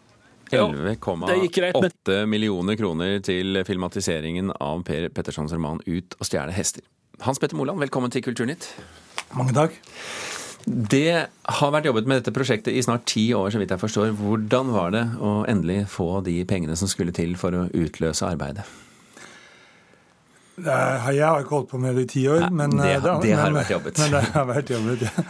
11,8 0.52 2.26
millioner 2.26 2.76
kroner 2.76 3.20
til 3.24 3.62
filmatiseringen 3.68 4.52
av 4.60 4.82
Per 4.84 5.10
Pettersons 5.14 5.54
roman 5.54 5.80
'Ut 5.86 6.18
og 6.20 6.26
stjele 6.26 6.52
hester'. 6.52 6.84
Hans 7.22 7.40
Petter 7.40 7.58
Moland, 7.60 7.82
velkommen 7.84 8.12
til 8.14 8.24
Kulturnytt. 8.24 8.70
Mange 9.36 9.52
takk. 9.56 9.74
Det 10.66 11.28
har 11.28 11.72
vært 11.74 11.88
jobbet 11.90 12.08
med 12.08 12.22
dette 12.22 12.34
prosjektet 12.36 12.76
i 12.76 12.84
snart 12.84 13.08
ti 13.10 13.30
år, 13.36 13.50
så 13.52 13.60
vidt 13.60 13.74
jeg 13.74 13.82
forstår. 13.82 14.14
Hvordan 14.20 14.72
var 14.72 14.94
det 14.96 15.06
å 15.20 15.40
endelig 15.50 15.82
få 15.92 16.22
de 16.24 16.38
pengene 16.48 16.78
som 16.80 16.92
skulle 16.92 17.16
til 17.16 17.36
for 17.40 17.56
å 17.56 17.66
utløse 17.76 18.28
arbeidet? 18.28 18.68
jeg 20.60 21.24
har 21.24 21.40
ikke 21.40 21.56
holdt 21.56 21.70
på 21.72 21.78
med 21.80 21.96
det 21.96 22.02
i 22.04 22.08
ti 22.12 22.22
år. 22.28 22.42
Nei, 22.44 22.52
men, 22.52 22.74
det, 22.76 22.98
det, 23.00 23.14
det, 23.24 23.36
har 23.40 23.54
vært 23.56 23.70
jobbet. 23.72 24.00
Men 24.04 24.16
det 24.18 24.24
har 24.34 24.48
vært 24.50 24.72
jobbet, 24.76 25.06
ja. 25.08 25.26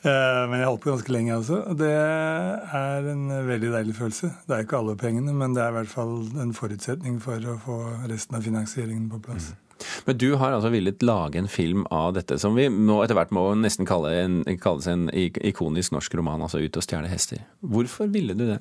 Eh, 0.00 0.42
men 0.48 0.54
jeg 0.56 0.64
har 0.64 0.70
holdt 0.70 0.84
på 0.86 0.92
ganske 0.94 1.12
lenge 1.12 1.34
også. 1.36 1.58
Det 1.76 1.90
er 1.92 3.08
en 3.12 3.26
veldig 3.44 3.74
deilig 3.74 3.96
følelse. 3.98 4.30
Det 4.48 4.56
er 4.56 4.64
ikke 4.64 4.78
alle 4.80 4.94
pengene, 4.96 5.34
men 5.36 5.52
det 5.52 5.60
er 5.60 5.74
i 5.74 5.76
hvert 5.76 5.92
fall 5.92 6.14
en 6.40 6.54
forutsetning 6.56 7.18
for 7.20 7.44
å 7.44 7.58
få 7.60 7.76
resten 8.08 8.40
av 8.40 8.48
finansieringen 8.48 9.10
på 9.12 9.20
plass. 9.28 9.50
Mm. 9.52 9.69
Men 10.06 10.18
du 10.18 10.34
har 10.40 10.54
altså 10.54 10.70
villet 10.72 11.02
lage 11.02 11.38
en 11.38 11.48
film 11.48 11.86
av 11.90 12.14
dette, 12.16 12.38
som 12.40 12.56
vi 12.56 12.68
nå 12.72 13.00
etter 13.04 13.18
hvert 13.18 13.32
må 13.34 13.44
nesten 13.58 13.88
kalle 13.88 14.12
en, 14.22 14.42
kalles 14.62 14.88
en 14.90 15.08
ikonisk 15.12 15.94
norsk 15.96 16.14
roman, 16.18 16.42
altså 16.46 16.62
'Ut 16.62 16.76
og 16.76 16.86
stjele 16.86 17.10
hester'. 17.10 17.44
Hvorfor 17.60 18.10
ville 18.10 18.34
du 18.34 18.46
det? 18.48 18.60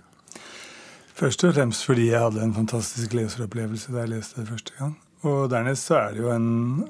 Først 1.20 1.44
og 1.44 1.54
fremst 1.56 1.84
fordi 1.84 2.10
jeg 2.12 2.22
hadde 2.22 2.44
en 2.44 2.56
fantastisk 2.56 3.14
leseropplevelse 3.18 3.92
da 3.92 4.06
jeg 4.06 4.14
leste 4.14 4.42
det 4.42 4.50
første 4.50 4.76
gang. 4.80 4.96
Og 5.28 5.50
dernest 5.52 5.90
så 5.90 5.98
er 6.00 6.14
det 6.16 6.24
jo 6.24 6.32
en, 6.32 6.86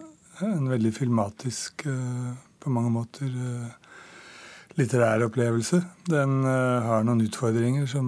en 0.45 0.69
veldig 0.69 0.91
filmatisk, 0.93 1.87
uh, 1.89 2.35
på 2.61 2.69
mange 2.69 2.91
måter 2.93 3.25
uh, 3.25 3.71
litterær 4.77 5.25
opplevelse. 5.25 5.81
Den 6.11 6.43
uh, 6.45 6.85
har 6.85 7.07
noen 7.07 7.23
utfordringer 7.25 7.89
som 7.89 8.05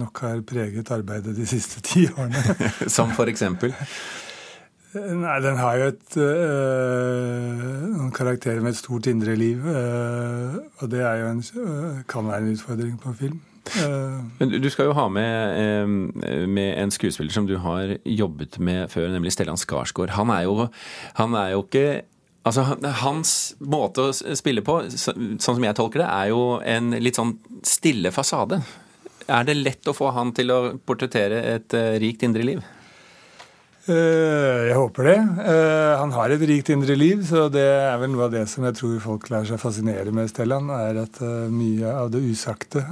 nok 0.00 0.22
har 0.24 0.40
preget 0.48 0.88
arbeidet 0.94 1.36
de 1.36 1.44
siste 1.46 1.84
ti 1.84 2.06
årene. 2.08 2.40
som 2.96 3.12
for 3.12 3.28
eksempel? 3.28 3.76
Nei, 4.96 5.34
den 5.44 5.58
har 5.60 5.76
jo 5.76 5.88
et, 5.90 6.16
øh, 6.16 7.64
noen 7.92 8.12
karakterer 8.16 8.62
med 8.64 8.72
et 8.72 8.78
stort 8.80 9.06
indre 9.10 9.34
liv. 9.36 9.60
Øh, 9.68 10.54
og 10.80 10.90
det 10.90 11.02
er 11.04 11.20
jo 11.20 11.26
en, 11.28 11.42
øh, 11.60 11.98
kan 12.08 12.28
være 12.28 12.38
en 12.38 12.52
utfordring 12.54 13.00
på 13.00 13.12
film. 13.12 13.40
Men 14.40 14.62
Du 14.62 14.70
skal 14.70 14.88
jo 14.88 14.92
ha 14.96 15.08
med, 15.08 15.86
med, 16.46 16.82
en 16.82 16.90
skuespiller 16.90 17.32
som 17.32 17.46
du 17.46 17.58
har 17.58 17.98
jobbet 18.06 18.58
med 18.58 18.88
før, 18.88 19.10
nemlig 19.12 19.32
Stellan 19.32 19.60
Skarsgård. 19.60 20.08
Han 20.16 20.30
er 20.30 20.42
jo, 20.42 20.68
han 21.14 21.34
er 21.34 21.48
jo 21.48 21.62
ikke 21.66 22.02
Altså, 22.46 22.62
Hans 23.02 23.56
måte 23.60 24.00
å 24.08 24.12
spille 24.12 24.62
på, 24.64 24.78
sånn 24.88 25.38
som 25.38 25.64
jeg 25.64 25.76
tolker 25.76 26.00
det, 26.00 26.06
er 26.08 26.30
jo 26.30 26.60
en 26.64 26.94
litt 26.96 27.18
sånn 27.18 27.34
stille 27.66 28.08
fasade. 28.14 28.62
Er 29.28 29.44
det 29.44 29.58
lett 29.58 29.90
å 29.90 29.92
få 29.92 30.14
han 30.16 30.32
til 30.32 30.54
å 30.54 30.78
portrettere 30.80 31.42
et 31.44 31.76
rikt 32.00 32.24
indre 32.24 32.46
liv? 32.46 32.62
Eh, 33.88 34.68
jeg 34.68 34.76
håper 34.76 35.06
det. 35.08 35.16
Eh, 35.48 35.94
han 35.96 36.12
har 36.12 36.32
et 36.34 36.42
rikt 36.50 36.68
indre 36.74 36.92
liv, 36.98 37.22
så 37.24 37.46
det 37.52 37.64
er 37.64 37.96
vel 38.00 38.10
noe 38.12 38.26
av 38.26 38.34
det 38.34 38.44
som 38.52 38.66
jeg 38.68 38.76
tror 38.76 38.98
folk 39.00 39.28
lar 39.32 39.46
seg 39.48 39.60
fascinere 39.62 40.12
med 40.12 40.28
Stellan, 40.28 40.68
er 40.74 41.00
at 41.06 41.20
eh, 41.24 41.48
mye 41.48 41.94
av 41.96 42.10
det 42.12 42.20
usagte 42.20 42.84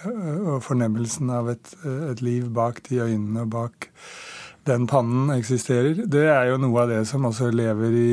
og 0.00 0.62
fornemmelsen 0.64 1.28
av 1.32 1.50
et, 1.52 1.72
et, 1.84 2.20
liv 2.24 2.46
bak 2.56 2.78
de 2.86 3.02
øynene 3.02 3.42
og 3.44 3.50
bak 3.52 3.88
den 4.68 4.86
pannen 4.88 5.28
eksisterer. 5.34 6.06
Det 6.08 6.26
er 6.32 6.48
jo 6.48 6.60
noe 6.60 6.84
av 6.84 6.92
det 6.92 7.02
som 7.08 7.26
også 7.28 7.50
lever 7.52 7.96
i, 8.00 8.12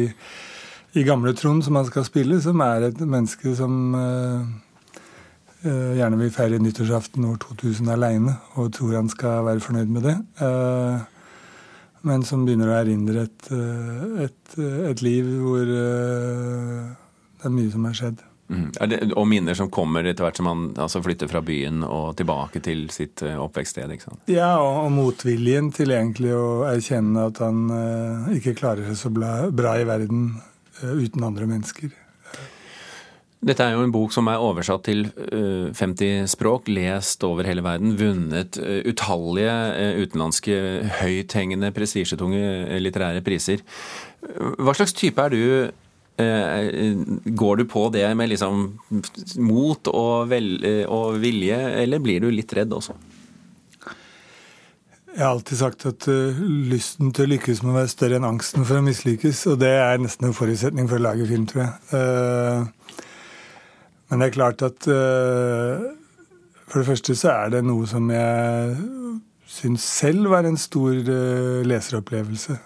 i 1.00 1.06
gamle 1.08 1.32
Trond, 1.36 1.64
som 1.64 1.80
han 1.80 1.88
skal 1.88 2.04
spille, 2.08 2.42
som 2.44 2.60
er 2.64 2.90
et 2.90 3.00
menneske 3.00 3.56
som 3.56 3.96
gjerne 5.64 6.20
vil 6.20 6.32
feire 6.32 6.60
nyttårsaften 6.62 7.24
år 7.28 7.40
2000 7.44 7.88
aleine 7.96 8.36
og 8.60 8.74
tror 8.76 9.00
han 9.00 9.12
skal 9.12 9.48
være 9.48 9.64
fornøyd 9.64 9.96
med 9.96 10.10
det. 10.10 10.18
Men 12.08 12.24
som 12.28 12.46
begynner 12.48 12.72
å 12.72 12.80
erindre 12.80 13.28
et, 13.28 13.52
eh, 13.52 14.24
et, 14.28 14.58
et 14.92 15.04
liv 15.06 15.28
hvor 15.44 15.68
eh, 15.68 16.88
det 17.38 17.50
er 17.50 17.54
mye 17.54 17.74
som 17.74 17.88
har 17.88 17.98
skjedd. 17.98 18.26
Mm. 18.48 18.68
Det, 18.72 19.00
og 19.20 19.26
minner 19.28 19.58
som 19.60 19.68
kommer 19.74 20.08
etter 20.08 20.24
hvert 20.24 20.38
som 20.40 20.48
man 20.48 20.62
altså 20.80 21.02
flytter 21.04 21.28
fra 21.28 21.42
byen 21.44 21.82
og 21.84 22.14
tilbake 22.20 22.62
til 22.64 22.86
sitt 22.96 23.24
eh, 23.28 23.36
oppvekststed? 23.36 23.92
ikke 23.92 24.08
sant? 24.08 24.22
Ja, 24.32 24.54
og, 24.64 24.86
og, 24.86 24.92
motviljen 24.96 25.74
til 25.76 25.92
egentlig 25.92 26.32
å 26.38 26.64
erkjenne 26.70 27.28
at 27.28 27.42
han 27.44 27.66
eh, 27.76 28.36
ikke 28.40 28.56
klarer 28.62 28.88
seg 28.88 29.02
så 29.02 29.12
bra, 29.12 29.34
bra 29.52 29.76
i 29.82 29.88
verden 29.88 30.30
uten 30.78 31.26
andre 31.26 31.50
mennesker. 31.50 31.92
Dette 33.38 33.62
er 33.62 33.76
jo 33.76 33.84
en 33.86 33.92
bok 33.94 34.10
som 34.16 34.26
er 34.32 34.42
oversatt 34.42 34.88
til 34.88 35.04
50 35.78 36.26
språk, 36.32 36.72
lest 36.74 37.22
over 37.24 37.46
hele 37.46 37.62
verden, 37.62 37.94
vunnet 38.00 38.58
utallige 38.90 39.54
utenlandske 40.02 40.56
høythengende, 41.04 41.70
prestisjetunge 41.76 42.80
litterære 42.82 43.22
priser. 43.22 43.62
Hva 44.58 44.74
slags 44.74 44.96
type 44.98 45.22
er 45.22 45.36
du? 45.36 45.70
Går 47.38 47.62
du 47.62 47.66
på 47.70 47.84
det 47.94 48.08
med 48.18 48.34
liksom 48.34 48.64
mot 49.46 49.92
og, 49.94 50.26
vel, 50.34 50.50
og 50.90 51.22
vilje, 51.22 51.60
eller 51.84 52.02
blir 52.02 52.26
du 52.26 52.32
litt 52.34 52.58
redd 52.58 52.74
også? 52.74 52.98
Jeg 55.14 55.22
har 55.22 55.32
alltid 55.36 55.58
sagt 55.62 55.86
at 55.90 56.10
lysten 56.10 57.14
til 57.14 57.26
å 57.26 57.32
lykkes 57.32 57.62
må 57.66 57.78
være 57.78 57.94
større 57.94 58.18
enn 58.18 58.26
angsten 58.28 58.66
for 58.66 58.82
å 58.82 58.86
mislykkes. 58.86 59.46
Og 59.54 59.62
det 59.62 59.72
er 59.78 60.02
nesten 60.02 60.28
en 60.28 60.36
forutsetning 60.38 60.90
for 60.90 60.98
å 60.98 61.06
lage 61.06 61.30
film, 61.30 61.46
tror 61.50 61.64
jeg. 61.64 62.74
Uh, 64.08 64.12
men 64.12 64.22
det 64.22 64.28
er 64.28 64.36
klart 64.38 64.64
at 64.64 64.88
uh, 64.88 65.84
for 66.68 66.80
det 66.80 66.88
første 66.88 67.16
så 67.16 67.34
er 67.34 67.52
det 67.56 67.64
noe 67.66 67.88
som 67.88 68.10
jeg 68.12 68.76
syns 69.48 69.84
selv 69.84 70.30
var 70.32 70.44
en 70.44 70.58
stor 70.60 70.92
leseropplevelse. 71.64 72.58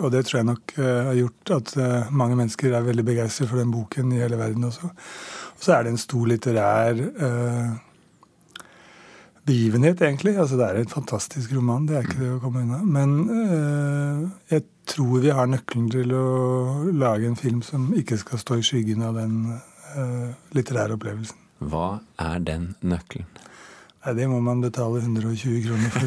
og 0.00 0.08
det 0.12 0.22
tror 0.24 0.38
jeg 0.38 0.46
nok 0.48 0.72
har 0.76 1.14
gjort 1.16 1.50
at 1.52 1.74
mange 2.10 2.36
mennesker 2.36 2.72
er 2.72 2.86
veldig 2.86 3.04
begeistret 3.04 3.50
for 3.50 3.60
den 3.60 3.70
boken 3.70 4.12
i 4.12 4.22
hele 4.22 4.38
verden 4.40 4.64
også. 4.64 4.88
Og 4.88 5.60
så 5.60 5.74
er 5.74 5.84
det 5.84 5.92
en 5.92 6.00
stor 6.00 6.24
litterær 6.32 7.02
begivenhet, 9.44 10.00
egentlig. 10.00 10.38
Altså, 10.38 10.56
det 10.56 10.64
er 10.64 10.80
en 10.80 10.88
fantastisk 10.88 11.52
roman, 11.56 11.86
det 11.88 11.96
er 11.96 12.08
ikke 12.08 12.22
det 12.24 12.32
å 12.32 12.40
komme 12.40 12.64
unna. 12.64 12.80
Men 12.84 14.38
jeg 14.48 14.64
tror 14.88 15.20
vi 15.20 15.36
har 15.36 15.52
nøkkelen 15.52 15.90
til 15.92 16.16
å 16.16 16.28
lage 16.88 17.28
en 17.28 17.36
film 17.36 17.60
som 17.62 17.92
ikke 17.92 18.16
skal 18.24 18.40
stå 18.40 18.62
i 18.62 18.64
skyggen 18.64 19.04
av 19.04 19.20
den 19.20 19.42
litterære 20.56 20.98
opplevelsen. 20.98 21.44
Hva 21.58 21.98
er 22.22 22.42
den 22.46 22.74
nøkkelen? 22.86 23.26
Nei, 24.04 24.14
Det 24.14 24.28
må 24.30 24.38
man 24.40 24.60
betale 24.62 25.00
120 25.02 25.64
kroner 25.66 25.90
for. 25.90 26.06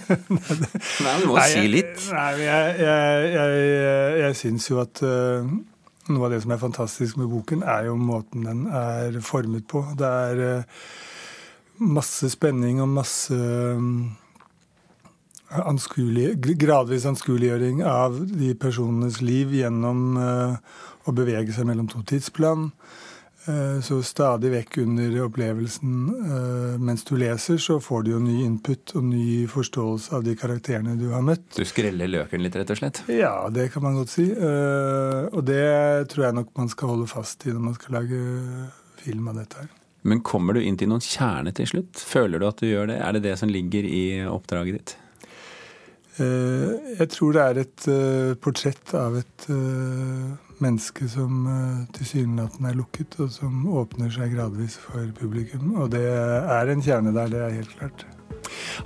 nei, 1.04 1.14
du 1.20 1.26
må 1.26 1.34
nei, 1.36 1.48
si 1.50 1.64
litt. 1.66 1.96
Nei, 2.14 2.30
jeg, 2.44 2.76
jeg, 2.84 3.26
jeg, 3.34 4.20
jeg 4.22 4.38
syns 4.38 4.68
jo 4.70 4.78
at 4.84 5.02
uh, 5.02 5.50
noe 6.08 6.28
av 6.28 6.32
det 6.32 6.40
som 6.44 6.54
er 6.54 6.62
fantastisk 6.62 7.18
med 7.20 7.28
boken, 7.32 7.66
er 7.66 7.90
jo 7.90 7.98
måten 8.00 8.46
den 8.46 8.64
er 8.70 9.18
formet 9.24 9.66
på. 9.68 9.82
Det 9.98 10.08
er 10.08 10.62
uh, 10.62 10.86
masse 11.98 12.30
spenning 12.32 12.80
og 12.84 12.88
masse 12.94 13.34
um, 13.34 14.16
anskuelig, 15.48 16.36
gradvis 16.60 17.06
anskueliggjøring 17.08 17.82
av 17.86 18.18
de 18.28 18.52
personenes 18.60 19.22
liv 19.24 19.54
gjennom 19.56 20.18
uh, 20.20 20.56
å 21.08 21.14
bevege 21.16 21.54
seg 21.54 21.68
mellom 21.68 21.88
to 21.90 22.02
tidsplan. 22.06 22.68
Uh, 23.48 23.78
så 23.84 24.02
stadig 24.04 24.50
vekk 24.52 24.80
under 24.82 25.14
opplevelsen 25.24 25.94
uh, 26.10 26.74
mens 26.82 27.06
du 27.08 27.14
leser, 27.20 27.56
så 27.62 27.78
får 27.80 28.04
du 28.04 28.12
jo 28.12 28.20
ny 28.20 28.42
input 28.44 28.92
og 28.98 29.08
ny 29.08 29.46
forståelse 29.48 30.12
av 30.18 30.26
de 30.26 30.36
karakterene 30.36 30.98
du 31.00 31.08
har 31.14 31.24
møtt. 31.24 31.48
Du 31.56 31.64
skreller 31.68 32.12
løken 32.12 32.44
litt, 32.44 32.58
rett 32.60 32.74
og 32.74 32.82
slett? 32.82 33.02
Ja, 33.08 33.48
det 33.52 33.70
kan 33.72 33.86
man 33.86 33.96
godt 33.96 34.12
si. 34.12 34.28
Og 34.28 35.40
det 35.48 35.64
tror 36.12 36.28
jeg 36.28 36.40
nok 36.42 36.52
man 36.60 36.72
skal 36.72 36.92
holde 36.92 37.08
fast 37.08 37.48
i 37.48 37.56
når 37.56 37.66
man 37.70 37.80
skal 37.80 38.00
lage 38.02 38.22
film 39.00 39.32
av 39.32 39.40
dette 39.40 39.64
her. 39.64 39.74
Men 40.08 40.20
kommer 40.24 40.54
du 40.54 40.62
inn 40.62 40.76
til 40.78 40.88
noen 40.92 41.02
kjerne 41.02 41.50
til 41.56 41.66
slutt? 41.68 42.00
Føler 42.06 42.40
du 42.40 42.46
at 42.48 42.60
du 42.60 42.68
gjør 42.68 42.92
det? 42.92 43.00
Er 43.02 43.16
det 43.16 43.24
det 43.24 43.38
som 43.40 43.50
ligger 43.50 43.84
i 43.84 44.02
oppdraget 44.28 44.76
ditt? 44.78 44.98
Eh, 46.18 46.94
jeg 46.98 47.10
tror 47.14 47.34
det 47.36 47.42
er 47.44 47.62
et 47.62 47.88
eh, 47.92 48.34
portrett 48.42 48.94
av 48.98 49.16
et 49.20 49.48
eh, 49.54 50.28
menneske 50.58 51.06
som 51.10 51.46
tilsynelatende 51.94 52.72
er 52.72 52.78
lukket, 52.80 53.18
og 53.22 53.30
som 53.30 53.66
åpner 53.78 54.10
seg 54.10 54.34
gradvis 54.34 54.74
for 54.82 55.06
publikum. 55.18 55.76
Og 55.78 55.92
det 55.94 56.02
er 56.08 56.72
en 56.72 56.82
kjerne 56.82 57.14
der, 57.14 57.30
det 57.30 57.44
er 57.44 57.58
helt 57.60 57.76
klart. 57.78 58.06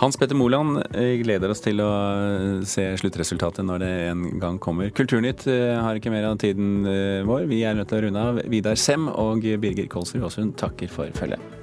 Hans 0.02 0.18
Petter 0.20 0.36
Moland, 0.36 0.82
gleder 1.22 1.52
oss 1.52 1.64
til 1.64 1.80
å 1.84 1.90
se 2.68 2.84
sluttresultatet 3.00 3.64
når 3.64 3.82
det 3.82 3.90
en 4.10 4.28
gang 4.42 4.60
kommer. 4.62 4.92
Kulturnytt 4.92 5.46
har 5.48 5.96
ikke 5.98 6.12
mer 6.12 6.28
av 6.30 6.38
tiden 6.42 6.84
vår. 7.28 7.48
Vi 7.50 7.64
er 7.64 7.76
nødt 7.78 7.92
til 7.92 8.02
å 8.02 8.06
runde 8.06 8.28
av. 8.28 8.44
Vidar 8.52 8.80
Sem 8.80 9.08
og 9.08 9.44
Birger 9.64 9.90
Kolsrud 9.92 10.28
Aasund 10.28 10.56
takker 10.60 10.92
for 10.92 11.12
følget. 11.16 11.61